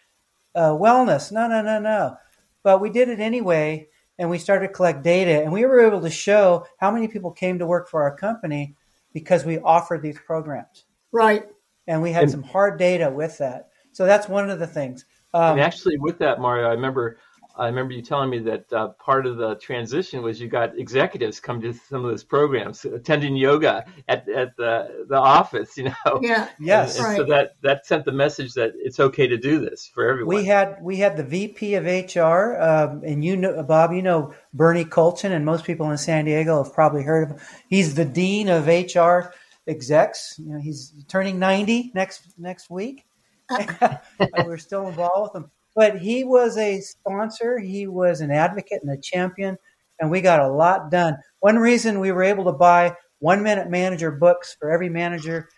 Uh, 0.54 0.72
wellness. 0.72 1.32
No 1.32 1.48
no 1.48 1.62
no 1.62 1.78
no. 1.80 2.16
But 2.62 2.82
we 2.82 2.90
did 2.90 3.08
it 3.08 3.18
anyway 3.18 3.88
and 4.18 4.28
we 4.28 4.36
started 4.36 4.66
to 4.68 4.74
collect 4.74 5.02
data 5.02 5.42
and 5.42 5.54
we 5.54 5.64
were 5.64 5.80
able 5.80 6.02
to 6.02 6.10
show 6.10 6.66
how 6.76 6.90
many 6.90 7.08
people 7.08 7.30
came 7.30 7.60
to 7.60 7.66
work 7.66 7.88
for 7.88 8.02
our 8.02 8.14
company 8.14 8.76
because 9.12 9.44
we 9.44 9.58
offered 9.60 10.02
these 10.02 10.18
programs 10.18 10.84
Right. 11.12 11.44
And 11.86 12.02
we 12.02 12.12
had 12.12 12.24
and, 12.24 12.30
some 12.30 12.42
hard 12.42 12.78
data 12.78 13.10
with 13.10 13.38
that. 13.38 13.68
So 13.92 14.06
that's 14.06 14.28
one 14.28 14.50
of 14.50 14.58
the 14.58 14.66
things. 14.66 15.04
Um, 15.34 15.52
and 15.52 15.60
actually, 15.60 15.96
with 15.98 16.18
that, 16.18 16.40
Mario, 16.40 16.68
I 16.68 16.72
remember 16.72 17.18
I 17.56 17.66
remember 17.66 17.92
you 17.92 18.02
telling 18.02 18.30
me 18.30 18.38
that 18.40 18.72
uh, 18.72 18.88
part 18.88 19.26
of 19.26 19.36
the 19.36 19.56
transition 19.56 20.22
was 20.22 20.40
you 20.40 20.48
got 20.48 20.78
executives 20.78 21.40
come 21.40 21.60
to 21.62 21.72
some 21.72 22.04
of 22.04 22.10
those 22.10 22.24
programs, 22.24 22.84
attending 22.84 23.36
yoga 23.36 23.84
at, 24.08 24.28
at 24.28 24.56
the, 24.56 25.06
the 25.08 25.16
office, 25.16 25.76
you 25.76 25.84
know. 25.84 26.20
Yeah. 26.22 26.48
Yes. 26.58 26.96
And, 26.96 27.06
and 27.06 27.06
right. 27.06 27.16
So 27.16 27.24
that, 27.32 27.56
that 27.62 27.86
sent 27.86 28.04
the 28.04 28.12
message 28.12 28.54
that 28.54 28.72
it's 28.76 29.00
okay 29.00 29.26
to 29.26 29.36
do 29.36 29.58
this 29.60 29.86
for 29.86 30.08
everyone. 30.08 30.36
We 30.36 30.44
had 30.44 30.78
we 30.82 30.96
had 30.96 31.16
the 31.16 31.24
VP 31.24 31.74
of 31.74 31.84
HR, 31.84 32.56
um, 32.60 33.02
and 33.04 33.24
you 33.24 33.36
know, 33.36 33.62
Bob, 33.62 33.92
you 33.92 34.02
know 34.02 34.34
Bernie 34.52 34.84
Colchin, 34.84 35.32
and 35.32 35.44
most 35.44 35.64
people 35.64 35.90
in 35.90 35.98
San 35.98 36.24
Diego 36.24 36.62
have 36.62 36.72
probably 36.72 37.02
heard 37.02 37.30
of 37.30 37.36
him. 37.36 37.46
He's 37.68 37.94
the 37.94 38.04
dean 38.04 38.48
of 38.48 38.66
HR 38.66 39.32
execs. 39.66 40.36
You 40.38 40.54
know, 40.54 40.60
he's 40.60 40.92
turning 41.08 41.38
90 41.38 41.92
next 41.94 42.22
next 42.38 42.70
week. 42.70 43.06
We're 44.44 44.58
still 44.58 44.86
involved 44.88 45.34
with 45.34 45.42
him. 45.42 45.50
But 45.74 45.98
he 45.98 46.24
was 46.24 46.56
a 46.56 46.80
sponsor, 46.80 47.58
he 47.58 47.86
was 47.86 48.20
an 48.20 48.30
advocate 48.30 48.82
and 48.82 48.90
a 48.90 49.00
champion, 49.00 49.56
and 50.00 50.10
we 50.10 50.20
got 50.20 50.40
a 50.40 50.48
lot 50.48 50.90
done. 50.90 51.16
One 51.40 51.58
reason 51.58 52.00
we 52.00 52.12
were 52.12 52.22
able 52.22 52.44
to 52.44 52.52
buy 52.52 52.96
one 53.20 53.42
minute 53.42 53.68
manager 53.70 54.10
books 54.10 54.56
for 54.58 54.70
every 54.70 54.88
manager 54.88 55.48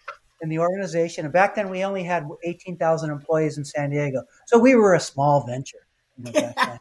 in 0.42 0.48
the 0.48 0.58
organization, 0.58 1.24
and 1.24 1.32
back 1.32 1.54
then 1.54 1.70
we 1.70 1.84
only 1.84 2.02
had 2.02 2.28
18,000 2.44 3.10
employees 3.10 3.58
in 3.58 3.64
San 3.64 3.90
Diego. 3.90 4.22
So 4.46 4.58
we 4.58 4.74
were 4.74 4.94
a 4.94 5.00
small 5.00 5.46
venture. 5.46 5.86
You 6.18 6.32
know, 6.32 6.54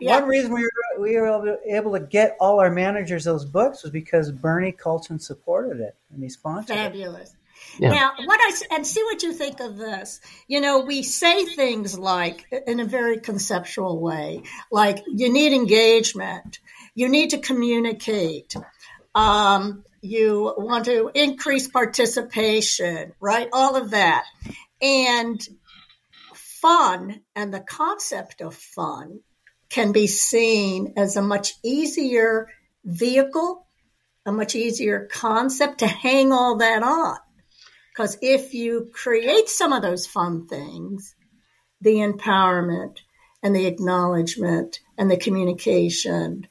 yeah. 0.00 0.20
One 0.20 0.28
reason 0.28 0.52
we 0.52 0.62
were, 0.62 1.02
we 1.02 1.16
were 1.16 1.58
able 1.68 1.92
to 1.92 2.00
get 2.00 2.36
all 2.40 2.60
our 2.60 2.70
managers 2.70 3.24
those 3.24 3.44
books 3.44 3.82
was 3.82 3.90
because 3.90 4.30
Bernie 4.30 4.72
Colchin 4.72 5.18
supported 5.20 5.80
it 5.80 5.96
and 6.12 6.22
he 6.22 6.28
sponsored 6.28 6.76
Fabulous. 6.76 7.30
it. 7.30 7.36
Yeah. 7.78 7.90
Now, 7.90 8.12
what 8.24 8.40
I 8.40 8.76
and 8.76 8.86
see 8.86 9.02
what 9.02 9.22
you 9.22 9.32
think 9.32 9.60
of 9.60 9.76
this. 9.76 10.20
You 10.46 10.60
know, 10.60 10.80
we 10.80 11.02
say 11.02 11.44
things 11.44 11.98
like 11.98 12.46
in 12.66 12.80
a 12.80 12.84
very 12.84 13.18
conceptual 13.18 14.00
way, 14.00 14.42
like 14.70 15.02
you 15.06 15.32
need 15.32 15.52
engagement, 15.52 16.60
you 16.94 17.08
need 17.08 17.30
to 17.30 17.38
communicate, 17.38 18.54
um, 19.14 19.84
you 20.02 20.54
want 20.56 20.84
to 20.84 21.10
increase 21.14 21.68
participation, 21.68 23.12
right? 23.20 23.48
All 23.52 23.76
of 23.76 23.90
that. 23.90 24.24
And 24.80 25.40
fun 26.34 27.20
and 27.34 27.52
the 27.52 27.60
concept 27.60 28.40
of 28.40 28.54
fun 28.54 29.20
can 29.68 29.92
be 29.92 30.06
seen 30.06 30.94
as 30.96 31.16
a 31.16 31.22
much 31.22 31.54
easier 31.62 32.48
vehicle, 32.84 33.66
a 34.24 34.32
much 34.32 34.54
easier 34.54 35.08
concept 35.10 35.78
to 35.78 35.86
hang 35.86 36.32
all 36.32 36.58
that 36.58 36.82
on. 36.82 37.16
Because 37.94 38.18
if 38.22 38.54
you 38.54 38.90
create 38.92 39.48
some 39.48 39.72
of 39.72 39.82
those 39.82 40.06
fun 40.06 40.46
things, 40.48 41.14
the 41.80 41.96
empowerment 41.96 42.98
and 43.42 43.54
the 43.54 43.66
acknowledgement 43.66 44.80
and 44.98 45.10
the 45.10 45.16
communication 45.16 46.48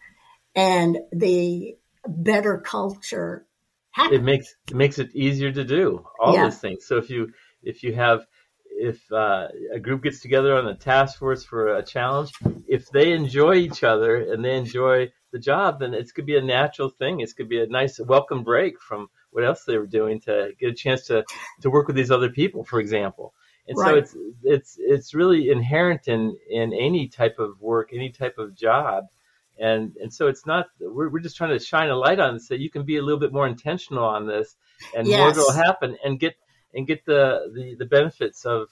and 0.56 1.00
the 1.12 1.76
better 2.08 2.60
culture 2.60 3.46
happen. 3.92 4.16
It 4.16 4.24
makes 4.24 4.56
it 4.70 4.76
makes 4.76 5.00
it 5.00 5.16
easier 5.16 5.52
to 5.52 5.64
do 5.64 6.06
all 6.20 6.34
yeah. 6.34 6.46
those 6.46 6.60
things. 6.60 6.86
So 6.86 6.98
if 6.98 7.10
you 7.10 7.34
if 7.62 7.84
you 7.84 7.94
have 7.94 8.26
if 8.76 9.00
uh, 9.12 9.48
a 9.74 9.80
group 9.80 10.04
gets 10.04 10.22
together 10.22 10.56
on 10.56 10.68
a 10.68 10.76
task 10.76 11.20
force 11.20 11.44
for 11.44 11.76
a 11.76 11.84
challenge, 11.84 12.32
if 12.68 12.90
they 12.90 13.12
enjoy 13.12 13.56
each 13.56 13.84
other 13.84 14.16
and 14.16 14.44
they 14.44 14.56
enjoy 14.56 15.12
the 15.32 15.40
job, 15.40 15.80
then 15.80 15.94
it 15.94 16.14
could 16.14 16.26
be 16.26 16.38
a 16.38 16.42
natural 16.42 16.90
thing. 16.90 17.20
It 17.20 17.36
could 17.36 17.50
be 17.50 17.62
a 17.62 17.68
nice 17.68 18.00
welcome 18.00 18.44
break 18.44 18.82
from 18.82 19.10
what 19.34 19.44
else 19.44 19.64
they 19.66 19.78
were 19.78 19.88
doing 19.88 20.20
to 20.22 20.52
get 20.60 20.70
a 20.70 20.74
chance 20.74 21.08
to 21.08 21.26
to 21.62 21.70
work 21.70 21.88
with 21.88 21.96
these 21.96 22.12
other 22.12 22.30
people, 22.30 22.64
for 22.64 22.80
example. 22.80 23.34
And 23.68 23.78
right. 23.78 23.90
so 23.90 23.98
it's 23.98 24.18
it's 24.44 24.78
it's 24.80 25.14
really 25.14 25.50
inherent 25.50 26.08
in 26.08 26.38
in 26.50 26.74
any 26.74 27.08
type 27.08 27.40
of 27.40 27.60
work, 27.62 27.90
any 27.94 28.12
type 28.12 28.38
of 28.38 28.56
job. 28.56 29.06
And 29.60 29.96
and 30.02 30.14
so 30.14 30.28
it's 30.28 30.46
not 30.46 30.68
we're 30.80 31.10
we're 31.10 31.20
just 31.20 31.38
trying 31.38 31.58
to 31.58 31.64
shine 31.64 31.90
a 31.90 31.96
light 31.96 32.20
on 32.20 32.40
say 32.40 32.56
you 32.56 32.70
can 32.70 32.84
be 32.84 32.98
a 32.98 33.02
little 33.02 33.20
bit 33.20 33.32
more 33.32 33.48
intentional 33.48 34.06
on 34.06 34.28
this 34.28 34.56
and 34.96 35.08
yes. 35.08 35.36
more 35.36 35.46
will 35.46 35.54
happen 35.54 35.98
and 36.04 36.20
get 36.20 36.36
and 36.74 36.88
get 36.88 37.06
the, 37.06 37.52
the, 37.54 37.76
the 37.76 37.86
benefits 37.86 38.46
of 38.46 38.70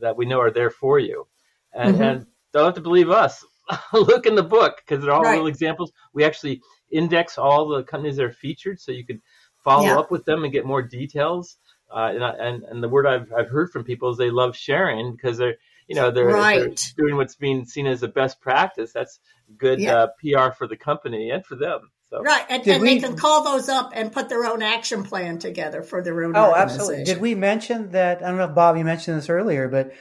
that 0.00 0.16
we 0.16 0.26
know 0.26 0.40
are 0.40 0.50
there 0.50 0.70
for 0.70 0.98
you. 0.98 1.26
And, 1.72 1.94
mm-hmm. 1.94 2.02
and 2.02 2.26
don't 2.52 2.66
have 2.66 2.74
to 2.74 2.80
believe 2.80 3.10
us. 3.10 3.44
Look 3.92 4.26
in 4.26 4.34
the 4.34 4.42
book 4.42 4.78
because 4.78 5.02
they're 5.02 5.12
all 5.12 5.22
right. 5.22 5.36
real 5.36 5.46
examples. 5.46 5.92
We 6.12 6.24
actually 6.24 6.62
index 6.90 7.38
all 7.38 7.68
the 7.68 7.84
companies 7.84 8.16
that 8.16 8.24
are 8.24 8.32
featured 8.32 8.80
so 8.80 8.92
you 8.92 9.06
can 9.06 9.22
follow 9.62 9.86
yeah. 9.86 9.98
up 9.98 10.10
with 10.10 10.24
them 10.24 10.44
and 10.44 10.52
get 10.52 10.64
more 10.64 10.82
details. 10.82 11.56
Uh, 11.90 12.10
and, 12.14 12.22
and, 12.22 12.62
and 12.64 12.82
the 12.82 12.88
word 12.88 13.06
I've, 13.06 13.32
I've 13.32 13.48
heard 13.48 13.70
from 13.70 13.84
people 13.84 14.10
is 14.10 14.18
they 14.18 14.30
love 14.30 14.56
sharing 14.56 15.12
because 15.12 15.38
they're 15.38 15.56
you 15.88 15.96
know 15.96 16.10
they're, 16.10 16.26
right. 16.26 16.60
they're, 16.96 17.04
doing 17.04 17.16
what's 17.16 17.34
being 17.34 17.64
seen 17.64 17.86
as 17.86 18.02
a 18.02 18.08
best 18.08 18.40
practice. 18.40 18.92
That's 18.92 19.20
good 19.58 19.80
yeah. 19.80 20.04
uh, 20.04 20.06
PR 20.20 20.52
for 20.56 20.66
the 20.66 20.76
company 20.76 21.30
and 21.30 21.44
for 21.44 21.56
them. 21.56 21.90
So. 22.08 22.22
Right, 22.22 22.44
and, 22.50 22.66
and 22.68 22.82
we, 22.82 22.94
they 22.94 23.00
can 23.00 23.16
call 23.16 23.42
those 23.42 23.70
up 23.70 23.92
and 23.94 24.12
put 24.12 24.28
their 24.28 24.44
own 24.44 24.60
action 24.60 25.02
plan 25.02 25.38
together 25.38 25.82
for 25.82 26.02
their 26.02 26.24
own. 26.24 26.36
Oh, 26.36 26.54
absolutely. 26.54 27.04
Did 27.04 27.20
we 27.22 27.34
mention 27.34 27.90
that? 27.92 28.22
I 28.22 28.28
don't 28.28 28.36
know 28.36 28.44
if 28.44 28.54
Bob 28.54 28.76
you 28.76 28.84
mentioned 28.84 29.16
this 29.16 29.30
earlier, 29.30 29.68
but 29.68 29.94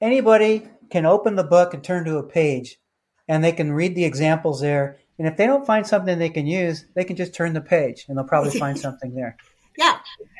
anybody 0.00 0.68
can 0.90 1.06
open 1.06 1.36
the 1.36 1.44
book 1.44 1.72
and 1.72 1.82
turn 1.82 2.04
to 2.06 2.18
a 2.18 2.24
page, 2.24 2.78
and 3.28 3.42
they 3.42 3.52
can 3.52 3.72
read 3.72 3.94
the 3.94 4.04
examples 4.04 4.60
there. 4.60 4.98
And 5.18 5.28
if 5.28 5.36
they 5.36 5.46
don't 5.46 5.66
find 5.66 5.86
something 5.86 6.18
they 6.18 6.28
can 6.28 6.46
use, 6.46 6.84
they 6.94 7.04
can 7.04 7.16
just 7.16 7.34
turn 7.34 7.52
the 7.52 7.60
page, 7.60 8.06
and 8.08 8.16
they'll 8.16 8.24
probably 8.24 8.58
find 8.58 8.78
something 8.86 9.14
there. 9.14 9.36
Yeah, 9.76 9.98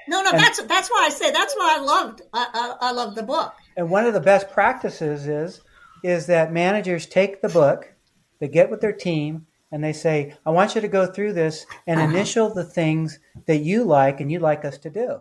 no, 0.09 0.23
no, 0.23 0.31
and, 0.31 0.39
that's 0.39 0.63
that's 0.63 0.89
why 0.91 1.05
I 1.07 1.09
say 1.11 1.31
that's 1.33 1.55
why 1.55 1.77
I 1.79 1.81
loved. 1.81 2.23
I, 2.33 2.49
I, 2.53 2.89
I 2.89 2.93
love 2.93 3.15
the 3.15 3.23
book. 3.23 3.55
And 3.77 3.91
one 3.91 4.07
of 4.07 4.15
the 4.15 4.21
best 4.21 4.51
practices 4.51 5.27
is 5.27 5.61
is 6.03 6.27
that 6.27 6.53
managers 6.53 7.07
take 7.07 7.41
the 7.41 7.49
book, 7.49 7.95
they 8.39 8.49
get 8.49 8.71
with 8.71 8.81
their 8.81 8.93
team, 8.93 9.47
and 9.73 9.83
they 9.83 9.93
say, 9.93 10.37
I 10.45 10.51
want 10.51 10.75
you 10.75 10.81
to 10.83 10.89
go 10.89 11.07
through 11.07 11.33
this 11.33 11.67
and 11.87 11.99
uh-huh. 11.99 12.11
initial 12.11 12.53
the 12.53 12.63
things 12.63 13.19
that 13.47 13.57
you 13.57 13.85
like 13.85 14.21
and 14.21 14.31
you'd 14.31 14.43
like 14.43 14.65
us 14.65 14.79
to 14.79 14.91
do. 14.91 15.21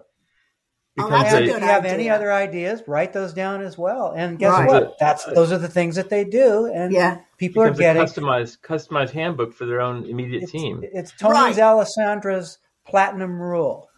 Oh, 0.96 1.08
because 1.08 1.34
oh, 1.34 1.38
if 1.38 1.48
you 1.48 1.54
have 1.60 1.86
any 1.86 2.08
other 2.08 2.32
ideas, 2.32 2.84
write 2.86 3.14
those 3.14 3.34
down 3.34 3.64
as 3.64 3.80
well. 3.80 4.14
And 4.16 4.38
guess 4.38 4.52
right. 4.52 4.68
what? 4.68 5.00
That's 5.00 5.26
those 5.26 5.52
are 5.52 5.58
the 5.58 5.68
things 5.68 5.96
that 5.96 6.10
they 6.10 6.24
do, 6.24 6.72
and 6.72 6.94
yeah. 6.94 7.22
people 7.38 7.64
are 7.64 7.72
getting 7.72 8.04
customized 8.04 8.60
customized 8.60 9.10
handbook 9.10 9.54
for 9.54 9.66
their 9.66 9.82
own 9.82 10.06
immediate 10.06 10.44
it's, 10.44 10.52
team. 10.52 10.84
It's 10.84 11.12
Tony 11.18 11.34
right. 11.34 11.56
Alessandra's 11.56 12.60
platinum 12.86 13.42
rule. 13.42 13.90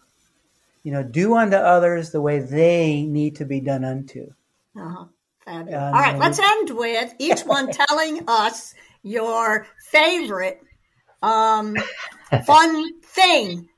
You 0.84 0.92
know, 0.92 1.02
do 1.02 1.34
unto 1.34 1.56
others 1.56 2.12
the 2.12 2.22
way 2.22 2.38
they 2.38 3.02
need 3.02 3.36
to 3.36 3.44
be 3.44 3.60
done 3.60 3.84
unto. 3.84 4.30
Uh-huh. 4.74 5.04
Fabulous. 5.44 5.74
All 5.74 5.92
right, 5.92 6.18
let's 6.18 6.38
end 6.38 6.70
with 6.70 7.14
each 7.18 7.42
one 7.42 7.70
telling 7.88 8.24
us 8.26 8.74
your 9.02 9.66
favorite 9.90 10.62
um, 11.22 11.76
fun 12.46 13.00
thing 13.02 13.68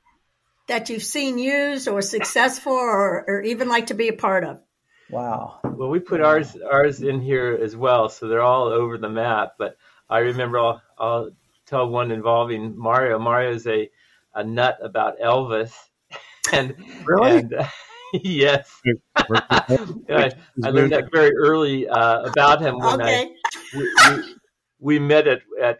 that 0.69 0.89
you've 0.89 1.03
seen 1.03 1.37
used 1.37 1.87
or 1.87 2.01
successful 2.01 2.73
or, 2.73 3.25
or 3.27 3.41
even 3.41 3.67
like 3.67 3.87
to 3.87 3.93
be 3.93 4.07
a 4.07 4.13
part 4.13 4.43
of? 4.43 4.61
Wow. 5.09 5.59
Well, 5.63 5.89
we 5.89 5.99
put 5.99 6.21
ours 6.21 6.55
ours 6.71 7.01
in 7.01 7.19
here 7.19 7.57
as 7.61 7.75
well, 7.75 8.09
so 8.09 8.27
they're 8.27 8.41
all 8.41 8.67
over 8.67 8.97
the 8.97 9.09
map. 9.09 9.53
But 9.57 9.75
I 10.09 10.19
remember 10.19 10.59
I'll, 10.59 10.81
I'll 10.97 11.31
tell 11.65 11.89
one 11.89 12.11
involving 12.11 12.77
Mario. 12.77 13.19
Mario 13.19 13.51
is 13.51 13.67
a, 13.67 13.89
a 14.33 14.43
nut 14.43 14.77
about 14.81 15.19
Elvis, 15.19 15.73
and 16.53 16.75
really. 17.05 17.39
And, 17.39 17.53
uh, 17.53 17.67
yes, 18.23 18.81
I, 19.15 20.31
I, 20.63 20.69
learned 20.69 20.93
that 20.93 21.09
very 21.11 21.35
early 21.35 21.87
uh, 21.87 22.23
about 22.23 22.59
him 22.59 22.79
when 22.79 23.01
okay. 23.01 23.29
I 23.75 23.77
we, 23.77 23.93
we, 24.09 24.35
we 24.79 24.99
met 24.99 25.27
at, 25.27 25.41
at 25.61 25.79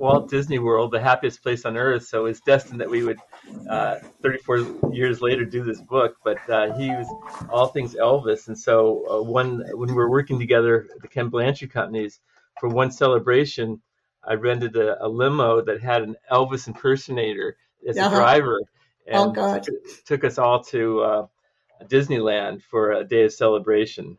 Walt 0.00 0.30
Disney 0.30 0.58
World, 0.58 0.92
the 0.92 1.00
happiest 1.00 1.42
place 1.42 1.66
on 1.66 1.76
earth. 1.76 2.06
So 2.06 2.24
it's 2.24 2.40
destined 2.40 2.80
that 2.80 2.88
we 2.88 3.04
would, 3.04 3.18
uh, 3.68 3.96
34 4.22 4.92
years 4.94 5.20
later, 5.20 5.44
do 5.44 5.62
this 5.62 5.80
book. 5.80 6.16
But 6.24 6.38
uh, 6.48 6.74
he 6.76 6.88
was 6.88 7.06
all 7.50 7.66
things 7.66 7.94
Elvis, 7.94 8.48
and 8.48 8.58
so 8.58 9.04
uh, 9.10 9.22
one 9.22 9.62
when 9.74 9.90
we 9.90 9.94
were 9.94 10.10
working 10.10 10.38
together, 10.38 10.88
at 10.94 11.02
the 11.02 11.08
Ken 11.08 11.28
Blanchard 11.28 11.70
companies, 11.70 12.18
for 12.58 12.70
one 12.70 12.90
celebration, 12.90 13.82
I 14.24 14.34
rented 14.34 14.74
a, 14.76 15.04
a 15.04 15.08
limo 15.08 15.60
that 15.60 15.82
had 15.82 16.02
an 16.02 16.16
Elvis 16.32 16.66
impersonator 16.66 17.58
as 17.86 17.98
uh-huh. 17.98 18.08
a 18.08 18.18
driver, 18.18 18.58
and 19.06 19.16
oh, 19.16 19.30
God. 19.32 19.64
T- 19.64 19.72
took 20.06 20.24
us 20.24 20.38
all 20.38 20.64
to 20.64 21.00
uh, 21.00 21.26
Disneyland 21.84 22.62
for 22.62 22.92
a 22.92 23.04
day 23.04 23.24
of 23.24 23.34
celebration. 23.34 24.16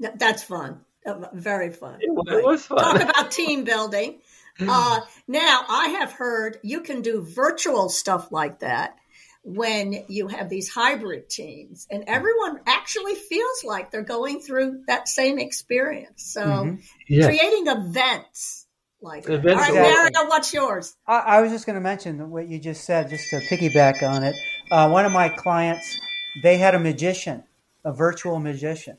That's 0.00 0.42
fun. 0.42 0.80
Uh, 1.06 1.28
very 1.32 1.70
fun. 1.70 1.98
It, 2.00 2.10
it 2.10 2.44
was 2.44 2.66
fun. 2.66 2.78
Talk 2.78 3.00
about 3.00 3.30
team 3.30 3.62
building. 3.62 4.18
Uh, 4.60 5.00
now, 5.26 5.64
I 5.68 5.88
have 6.00 6.12
heard 6.12 6.58
you 6.62 6.80
can 6.80 7.02
do 7.02 7.22
virtual 7.22 7.88
stuff 7.88 8.32
like 8.32 8.60
that 8.60 8.96
when 9.42 10.04
you 10.08 10.28
have 10.28 10.48
these 10.48 10.68
hybrid 10.68 11.30
teams, 11.30 11.86
and 11.90 12.04
everyone 12.06 12.60
actually 12.66 13.14
feels 13.14 13.64
like 13.64 13.90
they're 13.90 14.02
going 14.02 14.40
through 14.40 14.82
that 14.88 15.08
same 15.08 15.38
experience. 15.38 16.24
So, 16.24 16.44
mm-hmm. 16.44 16.76
yes. 17.08 17.26
creating 17.26 17.66
events 17.68 18.66
like 19.00 19.24
that. 19.24 19.34
Events 19.34 19.68
All 19.68 19.74
right, 19.74 20.12
Mario, 20.14 20.28
what's 20.28 20.52
yours? 20.52 20.96
I, 21.06 21.18
I 21.18 21.40
was 21.40 21.52
just 21.52 21.66
going 21.66 21.74
to 21.74 21.80
mention 21.80 22.30
what 22.30 22.48
you 22.48 22.58
just 22.58 22.84
said, 22.84 23.10
just 23.10 23.30
to 23.30 23.36
piggyback 23.36 24.02
on 24.02 24.24
it. 24.24 24.34
Uh, 24.70 24.88
one 24.88 25.04
of 25.04 25.12
my 25.12 25.28
clients, 25.28 25.98
they 26.42 26.58
had 26.58 26.74
a 26.74 26.80
magician, 26.80 27.44
a 27.84 27.92
virtual 27.92 28.40
magician 28.40 28.98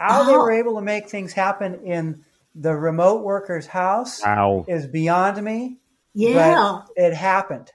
how 0.00 0.22
oh. 0.22 0.26
they 0.26 0.32
were 0.32 0.50
able 0.50 0.76
to 0.76 0.80
make 0.80 1.10
things 1.10 1.32
happen 1.34 1.74
in 1.84 2.24
the 2.60 2.74
remote 2.74 3.24
worker's 3.24 3.66
house 3.66 4.20
wow. 4.22 4.66
is 4.68 4.86
beyond 4.86 5.42
me. 5.42 5.78
Yeah. 6.14 6.82
it 6.94 7.14
happened. 7.14 7.72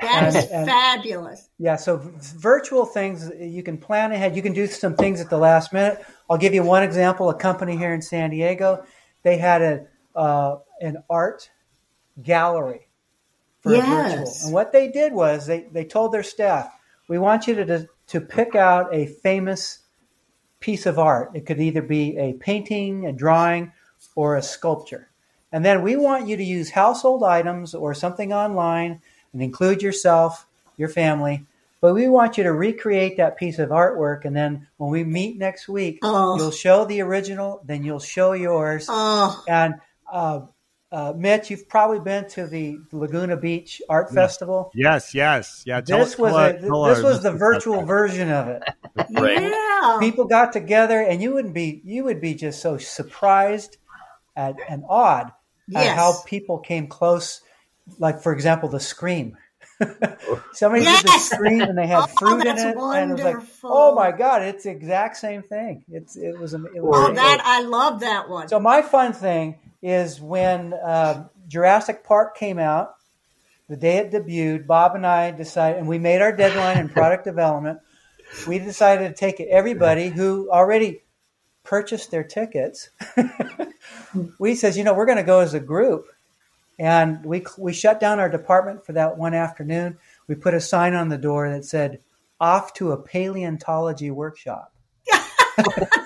That 0.00 0.24
and, 0.24 0.36
is 0.36 0.46
and, 0.50 0.66
fabulous. 0.66 1.48
Yeah, 1.58 1.76
so 1.76 2.00
virtual 2.02 2.84
things 2.84 3.30
you 3.38 3.62
can 3.62 3.78
plan 3.78 4.12
ahead. 4.12 4.36
You 4.36 4.42
can 4.42 4.52
do 4.52 4.66
some 4.66 4.94
things 4.94 5.20
at 5.20 5.30
the 5.30 5.38
last 5.38 5.72
minute. 5.72 6.04
I'll 6.28 6.38
give 6.38 6.54
you 6.54 6.62
one 6.62 6.82
example. 6.82 7.30
A 7.30 7.34
company 7.34 7.76
here 7.76 7.94
in 7.94 8.02
San 8.02 8.30
Diego, 8.30 8.84
they 9.22 9.38
had 9.38 9.62
a 9.62 9.86
uh, 10.14 10.56
an 10.80 11.02
art 11.08 11.50
gallery 12.22 12.88
for 13.60 13.72
yes. 13.72 13.86
virtual, 13.86 14.44
and 14.44 14.52
what 14.52 14.72
they 14.72 14.88
did 14.88 15.14
was 15.14 15.46
they 15.46 15.66
they 15.72 15.84
told 15.84 16.12
their 16.12 16.22
staff, 16.22 16.70
"We 17.08 17.18
want 17.18 17.46
you 17.46 17.54
to 17.54 17.88
to 18.08 18.20
pick 18.20 18.54
out 18.54 18.94
a 18.94 19.06
famous 19.06 19.78
piece 20.66 20.84
of 20.84 20.98
art. 20.98 21.30
It 21.32 21.46
could 21.46 21.60
either 21.60 21.80
be 21.80 22.18
a 22.18 22.32
painting, 22.32 23.06
a 23.06 23.12
drawing, 23.12 23.70
or 24.16 24.34
a 24.34 24.42
sculpture. 24.42 25.08
And 25.52 25.64
then 25.64 25.80
we 25.80 25.94
want 25.94 26.26
you 26.26 26.36
to 26.36 26.42
use 26.42 26.70
household 26.70 27.22
items 27.22 27.72
or 27.72 27.94
something 27.94 28.32
online 28.32 29.00
and 29.32 29.40
include 29.40 29.80
yourself, 29.80 30.44
your 30.76 30.88
family. 30.88 31.46
But 31.80 31.94
we 31.94 32.08
want 32.08 32.36
you 32.36 32.42
to 32.42 32.52
recreate 32.52 33.16
that 33.18 33.36
piece 33.36 33.60
of 33.60 33.68
artwork. 33.68 34.24
And 34.24 34.34
then 34.34 34.66
when 34.76 34.90
we 34.90 35.04
meet 35.04 35.38
next 35.38 35.68
week, 35.68 36.00
oh. 36.02 36.36
you'll 36.36 36.50
show 36.50 36.84
the 36.84 37.00
original, 37.00 37.62
then 37.64 37.84
you'll 37.84 38.00
show 38.00 38.32
yours. 38.32 38.86
Oh. 38.88 39.44
And 39.46 39.76
uh, 40.10 40.40
uh, 40.96 41.12
Mitch, 41.14 41.50
you've 41.50 41.68
probably 41.68 42.00
been 42.00 42.26
to 42.26 42.46
the 42.46 42.78
Laguna 42.90 43.36
Beach 43.36 43.82
Art 43.86 44.10
Festival. 44.14 44.70
Yes, 44.74 45.14
yes, 45.14 45.62
yeah. 45.66 45.82
this 45.82 46.16
was 46.16 46.32
a, 46.32 46.58
this 46.58 47.02
was 47.02 47.22
the 47.22 47.32
virtual 47.32 47.82
version 47.82 48.30
of 48.30 48.48
it. 48.48 48.62
yeah, 49.10 49.98
people 50.00 50.24
got 50.24 50.54
together, 50.54 51.02
and 51.02 51.20
you 51.20 51.34
wouldn't 51.34 51.52
be 51.52 51.82
you 51.84 52.04
would 52.04 52.22
be 52.22 52.34
just 52.34 52.62
so 52.62 52.78
surprised 52.78 53.76
at, 54.36 54.54
and 54.70 54.84
awed 54.88 55.32
yes. 55.68 55.88
at 55.88 55.96
how 55.96 56.14
people 56.24 56.60
came 56.60 56.86
close. 56.86 57.42
Like 57.98 58.22
for 58.22 58.32
example, 58.32 58.70
the 58.70 58.80
scream. 58.80 59.36
Somebody 60.54 60.84
Yes! 60.84 61.02
did 61.02 61.12
the 61.12 61.18
scream 61.18 61.60
and 61.60 61.76
they 61.76 61.86
had 61.86 61.98
Oh, 62.04 62.06
fruit 62.06 62.38
in 62.38 62.56
that's 62.56 62.62
it, 62.62 62.74
and 62.78 63.10
it 63.10 63.22
was 63.22 63.22
like, 63.22 63.46
oh 63.64 63.94
my 63.94 64.12
god, 64.12 64.40
it's 64.40 64.64
the 64.64 64.70
exact 64.70 65.18
same 65.18 65.42
thing. 65.42 65.84
It's 65.90 66.16
it 66.16 66.38
was. 66.38 66.54
am- 66.54 66.68
It 66.74 66.82
was 66.82 66.96
Oh, 66.96 67.10
Or- 67.10 67.14
that 67.14 67.42
I 67.44 67.60
love 67.60 68.00
that 68.00 68.30
one. 68.30 68.48
So 68.48 68.58
my 68.58 68.80
fun 68.80 69.12
thing 69.12 69.58
is 69.82 70.20
when 70.20 70.72
uh, 70.74 71.28
Jurassic 71.48 72.04
Park 72.04 72.36
came 72.36 72.58
out, 72.58 72.94
the 73.68 73.76
day 73.76 73.98
it 73.98 74.12
debuted, 74.12 74.66
Bob 74.66 74.94
and 74.94 75.06
I 75.06 75.30
decided, 75.32 75.78
and 75.78 75.88
we 75.88 75.98
made 75.98 76.22
our 76.22 76.34
deadline 76.34 76.78
in 76.78 76.88
product 76.88 77.24
development. 77.24 77.80
We 78.46 78.58
decided 78.58 79.08
to 79.08 79.14
take 79.14 79.40
it. 79.40 79.48
everybody 79.48 80.08
who 80.08 80.50
already 80.50 81.02
purchased 81.64 82.10
their 82.10 82.24
tickets. 82.24 82.90
we 84.38 84.54
says, 84.54 84.76
you 84.76 84.84
know, 84.84 84.94
we're 84.94 85.06
going 85.06 85.18
to 85.18 85.24
go 85.24 85.40
as 85.40 85.54
a 85.54 85.60
group, 85.60 86.06
and 86.78 87.24
we 87.24 87.44
we 87.58 87.72
shut 87.72 88.00
down 88.00 88.20
our 88.20 88.28
department 88.28 88.86
for 88.86 88.92
that 88.92 89.18
one 89.18 89.34
afternoon. 89.34 89.98
We 90.28 90.34
put 90.34 90.54
a 90.54 90.60
sign 90.60 90.94
on 90.94 91.08
the 91.08 91.18
door 91.18 91.50
that 91.50 91.64
said, 91.64 92.00
"Off 92.40 92.72
to 92.74 92.92
a 92.92 93.02
paleontology 93.02 94.10
workshop." 94.10 94.72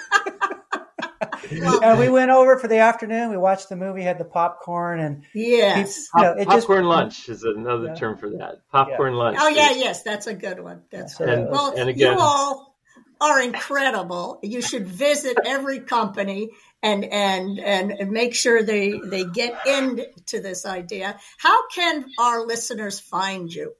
Well, 1.52 1.82
and 1.82 1.98
we 1.98 2.08
went 2.08 2.30
over 2.30 2.58
for 2.58 2.68
the 2.68 2.78
afternoon. 2.78 3.30
We 3.30 3.36
watched 3.36 3.68
the 3.68 3.76
movie, 3.76 4.02
had 4.02 4.18
the 4.18 4.24
popcorn, 4.24 5.00
and 5.00 5.24
yes. 5.34 6.08
you 6.14 6.22
know, 6.22 6.32
it 6.32 6.44
just 6.44 6.66
popcorn 6.66 6.84
lunch 6.84 7.28
is 7.28 7.42
another 7.42 7.86
Yeah. 7.88 7.94
term 7.94 8.16
for 8.18 8.30
that. 8.30 8.60
Popcorn 8.70 9.14
lunch. 9.14 9.38
Oh 9.40 9.48
yeah, 9.48 9.72
yes, 9.72 10.02
that's 10.02 10.26
a 10.26 10.34
good 10.34 10.60
one. 10.60 10.82
That's 10.90 11.16
So- 11.16 11.24
And, 11.24 11.50
well, 11.50 11.72
and 11.76 11.88
again, 11.88 12.12
you 12.12 12.18
all 12.20 12.76
are 13.20 13.40
incredible. 13.42 14.38
You 14.42 14.62
should 14.62 14.86
visit 14.86 15.38
every 15.44 15.80
company 15.80 16.50
and 16.82 17.04
and 17.04 17.58
and 17.60 17.92
and 17.92 18.10
make 18.10 18.34
sure 18.34 18.62
they 18.62 18.98
they 19.04 19.24
get 19.24 19.66
into 19.66 20.40
this 20.40 20.64
idea. 20.64 21.18
How 21.38 21.68
can 21.68 22.06
our 22.18 22.46
listeners 22.46 23.00
find 23.00 23.52
you? 23.52 23.74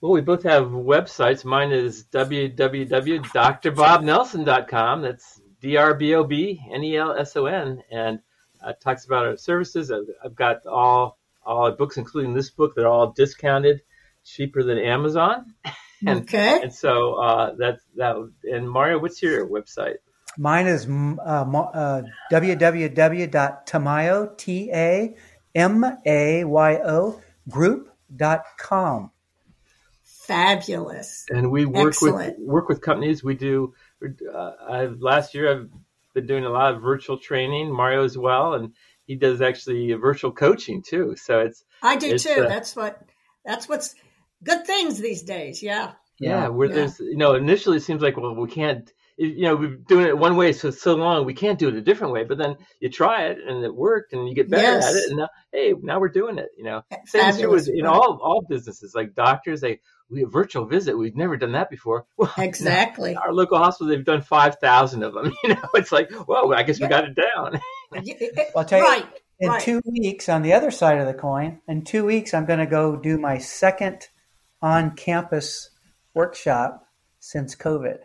well, 0.00 0.12
we 0.12 0.20
both 0.20 0.42
have 0.44 0.66
websites. 0.68 1.44
Mine 1.44 1.72
is 1.72 2.04
www.drbobnelson.com. 2.12 5.02
That's 5.02 5.40
D 5.60 5.76
R 5.76 5.94
B 5.94 6.14
O 6.14 6.24
B 6.24 6.60
N 6.72 6.82
E 6.84 6.96
L 6.96 7.12
S 7.16 7.36
O 7.36 7.46
N, 7.46 7.82
and 7.90 8.20
uh, 8.62 8.72
talks 8.74 9.04
about 9.04 9.26
our 9.26 9.36
services. 9.36 9.90
I've, 9.90 10.06
I've 10.24 10.34
got 10.34 10.66
all 10.66 11.18
all 11.44 11.64
our 11.66 11.72
books, 11.72 11.96
including 11.96 12.34
this 12.34 12.50
book. 12.50 12.74
They're 12.74 12.88
all 12.88 13.12
discounted, 13.12 13.82
cheaper 14.24 14.62
than 14.62 14.78
Amazon. 14.78 15.54
And, 16.06 16.20
Okay. 16.24 16.60
and 16.62 16.74
so 16.74 17.14
uh, 17.14 17.54
that's 17.58 17.82
that. 17.96 18.16
And 18.44 18.70
Mario, 18.70 18.98
what's 18.98 19.22
your 19.22 19.48
website? 19.48 19.94
mine 20.36 20.66
is 20.66 20.84
uh, 20.84 21.44
mo- 21.48 21.70
uh, 21.72 22.02
www.tamayo 22.30 24.36
t 24.36 24.70
a 24.70 25.14
m 25.54 25.84
a 26.04 26.44
y 26.44 26.74
o 26.84 27.22
group.com. 27.48 29.10
Fabulous. 30.04 31.26
and 31.30 31.50
we 31.50 31.64
work 31.64 31.88
Excellent. 31.88 32.38
with 32.38 32.46
work 32.46 32.68
with 32.68 32.80
companies. 32.80 33.24
We 33.24 33.34
do. 33.34 33.74
Uh, 34.02 34.52
I've 34.68 35.00
last 35.00 35.34
year 35.34 35.50
I've 35.50 35.70
been 36.14 36.26
doing 36.26 36.44
a 36.44 36.50
lot 36.50 36.74
of 36.74 36.82
virtual 36.82 37.18
training. 37.18 37.72
Mario 37.72 38.04
as 38.04 38.16
well, 38.16 38.54
and 38.54 38.72
he 39.06 39.16
does 39.16 39.40
actually 39.40 39.92
virtual 39.94 40.32
coaching 40.32 40.82
too. 40.82 41.14
So 41.16 41.40
it's 41.40 41.64
I 41.82 41.96
do 41.96 42.12
It's, 42.14 42.24
too. 42.24 42.44
uh, 42.44 42.48
that's 42.48 42.76
what 42.76 43.00
that's 43.44 43.68
what's 43.68 43.94
good 44.42 44.66
things 44.66 44.98
these 44.98 45.22
days. 45.22 45.62
Yeah. 45.62 45.92
yeah, 46.18 46.48
where 46.48 46.68
Yeah. 46.68 46.74
there's 46.74 46.98
you 47.00 47.16
know 47.16 47.34
initially 47.34 47.78
it 47.78 47.82
seems 47.82 48.02
like 48.02 48.16
well 48.16 48.34
we 48.34 48.48
can't 48.48 48.90
you 49.18 49.42
know 49.42 49.56
we've 49.56 49.70
been 49.70 49.84
doing 49.84 50.06
it 50.06 50.18
one 50.18 50.36
way 50.36 50.52
so 50.52 50.70
so 50.70 50.94
long 50.94 51.24
we 51.24 51.34
can't 51.34 51.58
do 51.58 51.68
it 51.68 51.74
a 51.74 51.80
different 51.80 52.12
way. 52.12 52.24
But 52.24 52.38
then 52.38 52.56
you 52.80 52.90
try 52.90 53.26
it 53.26 53.38
and 53.46 53.64
it 53.64 53.74
worked 53.74 54.12
and 54.12 54.28
you 54.28 54.34
get 54.34 54.50
better 54.50 54.62
Yes. 54.62 54.86
at 54.86 54.96
it. 54.96 55.04
And 55.08 55.16
now 55.18 55.28
hey 55.52 55.74
now 55.80 55.98
we're 56.00 56.08
doing 56.08 56.38
it. 56.38 56.48
You 56.56 56.64
know 56.64 56.82
same 57.06 57.28
is 57.30 57.36
true 57.36 57.42
Fabulous. 57.44 57.66
with 57.68 57.76
in 57.78 57.86
all 57.86 58.18
all 58.22 58.44
businesses 58.48 58.92
like 58.94 59.14
doctors 59.14 59.60
they 59.60 59.80
we 60.10 60.20
have 60.20 60.32
virtual 60.32 60.66
visit 60.66 60.96
we've 60.96 61.16
never 61.16 61.36
done 61.36 61.52
that 61.52 61.68
before. 61.70 62.06
Well, 62.16 62.32
Exactly. 62.38 63.16
our 63.24 63.32
local 63.32 63.58
hospital, 63.58 63.88
they've 63.88 64.04
done 64.04 64.22
5,000 64.22 65.02
of 65.02 65.14
them. 65.14 65.32
You 65.42 65.54
know, 65.54 65.62
it's 65.74 65.90
like, 65.92 66.10
well, 66.28 66.52
I 66.54 66.62
guess 66.62 66.78
Yeah. 66.78 66.86
we 66.86 66.90
got 66.90 67.04
it 67.04 67.14
down. 67.16 67.60
Well, 67.90 68.02
I'll 68.56 68.64
tell 68.64 68.78
you, 68.80 68.84
right. 68.84 69.06
in 69.40 69.48
right. 69.48 69.60
two 69.60 69.80
weeks, 69.84 70.28
on 70.28 70.42
the 70.42 70.52
other 70.52 70.70
side 70.70 70.98
of 70.98 71.06
the 71.06 71.14
coin, 71.14 71.60
in 71.68 71.84
two 71.84 72.04
weeks, 72.04 72.34
I'm 72.34 72.46
going 72.46 72.58
to 72.60 72.66
go 72.66 72.96
do 72.96 73.18
my 73.18 73.38
second 73.38 74.06
on 74.62 74.94
campus 74.96 75.70
workshop 76.14 76.86
since 77.20 77.54
COVID. 77.56 77.98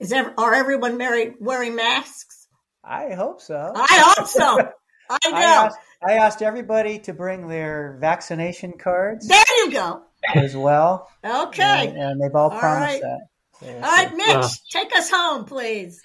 Is 0.00 0.12
ever, 0.12 0.32
are 0.38 0.54
everyone 0.54 0.96
married, 0.96 1.34
wearing 1.40 1.76
masks? 1.76 2.48
I 2.82 3.12
hope 3.14 3.40
so. 3.40 3.72
I 3.76 4.14
hope 4.16 4.26
so. 4.26 4.58
I 5.10 5.30
know. 5.30 5.36
I 5.36 5.42
asked, 5.42 5.78
I 6.08 6.12
asked 6.14 6.42
everybody 6.42 6.98
to 7.00 7.12
bring 7.12 7.48
their 7.48 7.98
vaccination 8.00 8.74
cards 8.78 9.28
there 9.28 9.44
you 9.58 9.72
go. 9.72 10.02
as 10.34 10.56
well. 10.56 11.08
Okay. 11.24 11.88
And, 11.88 11.98
and 11.98 12.20
they've 12.22 12.34
all 12.34 12.50
All 12.50 12.58
promised 12.58 13.02
right. 13.02 13.02
that. 13.02 13.18
So- 13.60 13.74
All 13.74 13.80
right, 13.80 14.16
Mitch, 14.16 14.26
Well- 14.28 14.50
take 14.70 14.96
us 14.96 15.10
home, 15.10 15.44
please. 15.44 16.00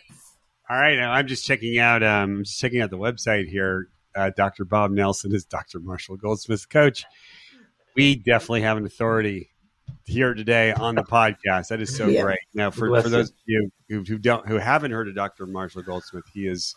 All 0.69 0.75
right, 0.77 0.97
now 0.97 1.12
I'm 1.12 1.27
just 1.27 1.45
checking 1.45 1.77
out. 1.77 2.01
Um, 2.03 2.43
just 2.43 2.60
checking 2.60 2.81
out 2.81 2.89
the 2.89 2.97
website 2.97 3.47
here. 3.47 3.88
Uh, 4.15 4.31
Dr. 4.36 4.65
Bob 4.65 4.91
Nelson 4.91 5.34
is 5.36 5.45
Dr. 5.45 5.79
Marshall 5.79 6.17
Goldsmith's 6.17 6.65
coach. 6.65 7.05
We 7.95 8.15
definitely 8.15 8.62
have 8.62 8.77
an 8.77 8.86
authority 8.86 9.51
here 10.05 10.33
today 10.33 10.71
on 10.73 10.95
the 10.95 11.03
podcast. 11.03 11.69
That 11.69 11.81
is 11.81 11.95
so 11.95 12.07
Yeah. 12.07 12.21
great. 12.23 12.39
Now, 12.53 12.71
for, 12.71 12.87
Bless 12.89 13.03
for 13.03 13.09
those 13.09 13.29
of 13.29 13.35
you 13.45 13.69
who, 13.89 14.03
who 14.03 14.17
don't 14.17 14.47
who 14.47 14.55
haven't 14.55 14.91
heard 14.91 15.07
of 15.07 15.15
Dr. 15.15 15.45
Marshall 15.47 15.81
Goldsmith, 15.83 16.25
he 16.33 16.47
is 16.47 16.75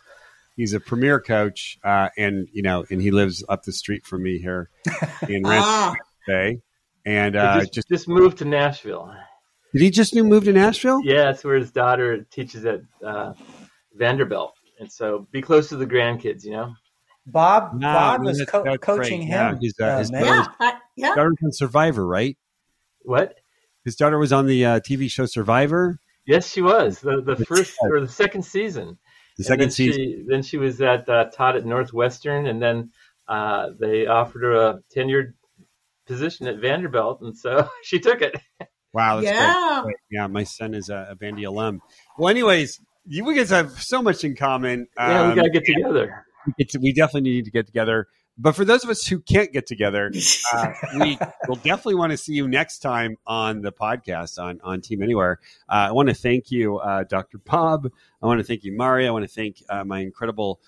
he's 0.57 0.73
a 0.73 0.81
premier 0.81 1.21
coach, 1.21 1.79
uh, 1.85 2.09
and 2.17 2.49
you 2.53 2.63
know, 2.63 2.85
and 2.91 3.01
he 3.03 3.11
lives 3.11 3.45
up 3.49 3.63
the 3.65 3.73
street 3.73 4.07
from 4.07 4.23
me 4.23 4.39
here 4.39 4.71
in 5.29 5.43
Rancho 5.45 5.95
Bay. 6.27 6.61
And 7.07 7.37
uh, 7.37 7.61
just, 7.61 7.73
just 7.75 7.89
just 7.89 8.09
moved 8.09 8.39
to 8.39 8.45
Nashville. 8.45 9.11
did 9.73 9.83
he 9.83 9.91
just 9.91 10.15
new 10.15 10.25
move 10.25 10.45
to 10.45 10.53
Nashville? 10.53 11.01
Yeah, 11.05 11.25
that's 11.25 11.45
where 11.45 11.57
his 11.57 11.71
daughter 11.71 12.23
teaches 12.31 12.65
at 12.67 12.81
uh, 13.05 13.33
Vanderbilt. 13.95 14.55
And 14.81 14.91
so 14.93 15.27
be 15.33 15.43
close 15.43 15.69
to 15.71 15.77
the 15.77 15.87
grandkids, 15.87 16.45
you 16.45 16.53
know? 16.53 16.73
Bob, 17.27 17.75
No, 17.75 17.93
Bob 17.93 18.21
no, 18.23 18.29
was 18.31 18.45
co- 18.49 18.63
coaching 18.79 19.21
great. 19.21 19.29
Yeah, 19.31 19.51
him. 19.51 19.59
he's, 19.61 19.75
uh, 19.81 19.85
uh, 19.85 19.99
his 19.99 20.11
yeah, 20.13 20.45
I, 20.61 20.75
yeah. 20.97 21.09
Daughter 21.15 21.33
on 21.45 21.53
Survivor, 21.53 22.07
right? 22.07 22.37
What? 23.09 23.37
His 23.87 23.97
daughter 23.97 24.19
was 24.19 24.33
on 24.35 24.47
the 24.47 24.65
uh, 24.67 24.81
TV 24.81 25.11
show 25.11 25.25
Survivor, 25.27 25.99
Yes, 26.27 26.47
she 26.53 26.61
was. 26.61 27.01
The, 27.01 27.23
the 27.23 27.43
first 27.47 27.75
or 27.81 28.01
the 28.03 28.09
second 28.09 28.43
season. 28.43 28.99
the 29.39 29.45
second 29.45 29.61
then 29.61 29.71
season. 29.71 29.95
She, 30.03 30.25
then 30.29 30.43
she 30.43 30.59
was 30.59 30.79
at 30.83 31.09
uh, 31.09 31.31
taught 31.33 31.57
at 31.57 31.65
Northwestern, 31.65 32.47
and 32.47 32.61
then 32.61 32.91
uh, 33.27 33.71
they 33.81 34.07
offered 34.07 34.43
her 34.43 34.53
a 34.53 34.81
tenured 34.95 35.33
position 36.07 36.47
at 36.47 36.59
Vanderbilt, 36.59 37.23
and 37.23 37.35
so 37.35 37.67
she 37.83 37.99
took 37.99 38.21
it. 38.21 38.37
Wow, 38.93 39.23
that's 39.23 39.29
Yeah. 39.29 39.81
great. 39.85 39.97
Yeah, 40.11 40.27
my 40.27 40.45
son 40.45 40.75
is 40.75 40.91
a, 40.91 41.09
a 41.13 41.17
Vandy 41.17 41.47
alum. 41.47 41.81
Well, 42.19 42.29
anyways, 42.29 42.79
you 43.07 43.25
we 43.25 43.35
guys 43.35 43.49
have 43.49 43.71
so 43.83 44.03
much 44.03 44.23
in 44.23 44.37
common. 44.37 44.87
yeah, 44.99 45.23
we 45.25 45.31
Um, 45.31 45.37
got 45.37 45.45
to 45.45 45.51
get 45.51 45.65
together. 45.65 46.27
it's, 46.59 46.77
we 46.79 46.93
definitely 46.93 47.31
need 47.31 47.47
to 47.47 47.51
get 47.51 47.65
together. 47.67 48.07
But 48.39 48.55
for 48.55 48.65
those 48.65 48.85
of 48.85 48.91
us 48.91 49.05
who 49.05 49.19
can't 49.19 49.53
get 49.53 49.67
together, 49.67 50.13
uh, 50.53 50.73
we 51.01 51.19
will 51.49 51.57
definitely 51.57 51.97
want 51.97 52.13
to 52.13 52.17
see 52.17 52.35
you 52.35 52.47
next 52.47 52.79
time 52.79 53.17
on 53.27 53.63
the 53.63 53.73
podcast 53.73 54.41
on, 54.41 54.61
on 54.63 54.81
Team 54.81 55.03
Anywhere. 55.03 55.41
Uh, 55.69 55.89
I 55.89 55.93
want 55.93 56.09
to 56.09 56.15
thank 56.15 56.51
you, 56.51 56.79
uh, 56.79 57.05
Dr. 57.05 57.39
Bob. 57.39 57.91
I 58.23 58.27
want 58.27 58.39
to 58.39 58.45
thank 58.45 58.65
you, 58.65 58.77
Mari. 58.77 59.09
I 59.09 59.11
want 59.11 59.25
to 59.25 59.33
thank 59.33 59.63
uh, 59.69 59.85
my 59.85 60.01
incredible 60.01 60.61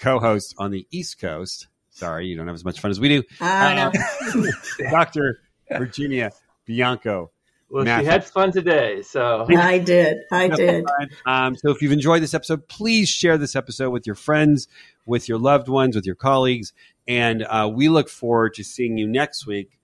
co 0.00 0.20
host 0.20 0.54
on 0.58 0.70
the 0.70 0.86
East 0.90 1.20
Coast. 1.20 1.68
Sorry, 1.90 2.26
you 2.26 2.36
don't 2.36 2.46
have 2.46 2.54
as 2.54 2.64
much 2.64 2.80
fun 2.80 2.90
as 2.90 3.00
we 3.00 3.08
do, 3.08 3.22
I 3.40 3.74
know. 3.74 4.52
Dr. 4.90 5.40
Virginia 5.70 6.30
Bianco. 6.66 7.30
Well, 7.68 7.84
Matthew. 7.84 8.04
she 8.04 8.10
had 8.10 8.24
fun 8.24 8.52
today, 8.52 9.02
so 9.02 9.44
I 9.48 9.78
did. 9.78 10.18
I 10.30 10.48
did. 10.48 10.84
Um, 11.24 11.56
so 11.56 11.70
if 11.70 11.82
you've 11.82 11.90
enjoyed 11.90 12.22
this 12.22 12.32
episode, 12.32 12.68
please 12.68 13.08
share 13.08 13.38
this 13.38 13.56
episode 13.56 13.90
with 13.90 14.06
your 14.06 14.14
friends, 14.14 14.68
with 15.04 15.28
your 15.28 15.38
loved 15.38 15.68
ones, 15.68 15.96
with 15.96 16.06
your 16.06 16.14
colleagues. 16.14 16.72
And 17.08 17.42
uh, 17.44 17.70
we 17.72 17.88
look 17.88 18.08
forward 18.08 18.54
to 18.54 18.64
seeing 18.64 18.98
you 18.98 19.06
next 19.06 19.46
week 19.46 19.78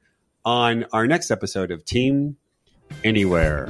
on 0.45 0.87
our 0.93 1.07
next 1.07 1.31
episode 1.31 1.71
of 1.71 1.85
Team 1.85 2.37
Anywhere. 3.05 3.69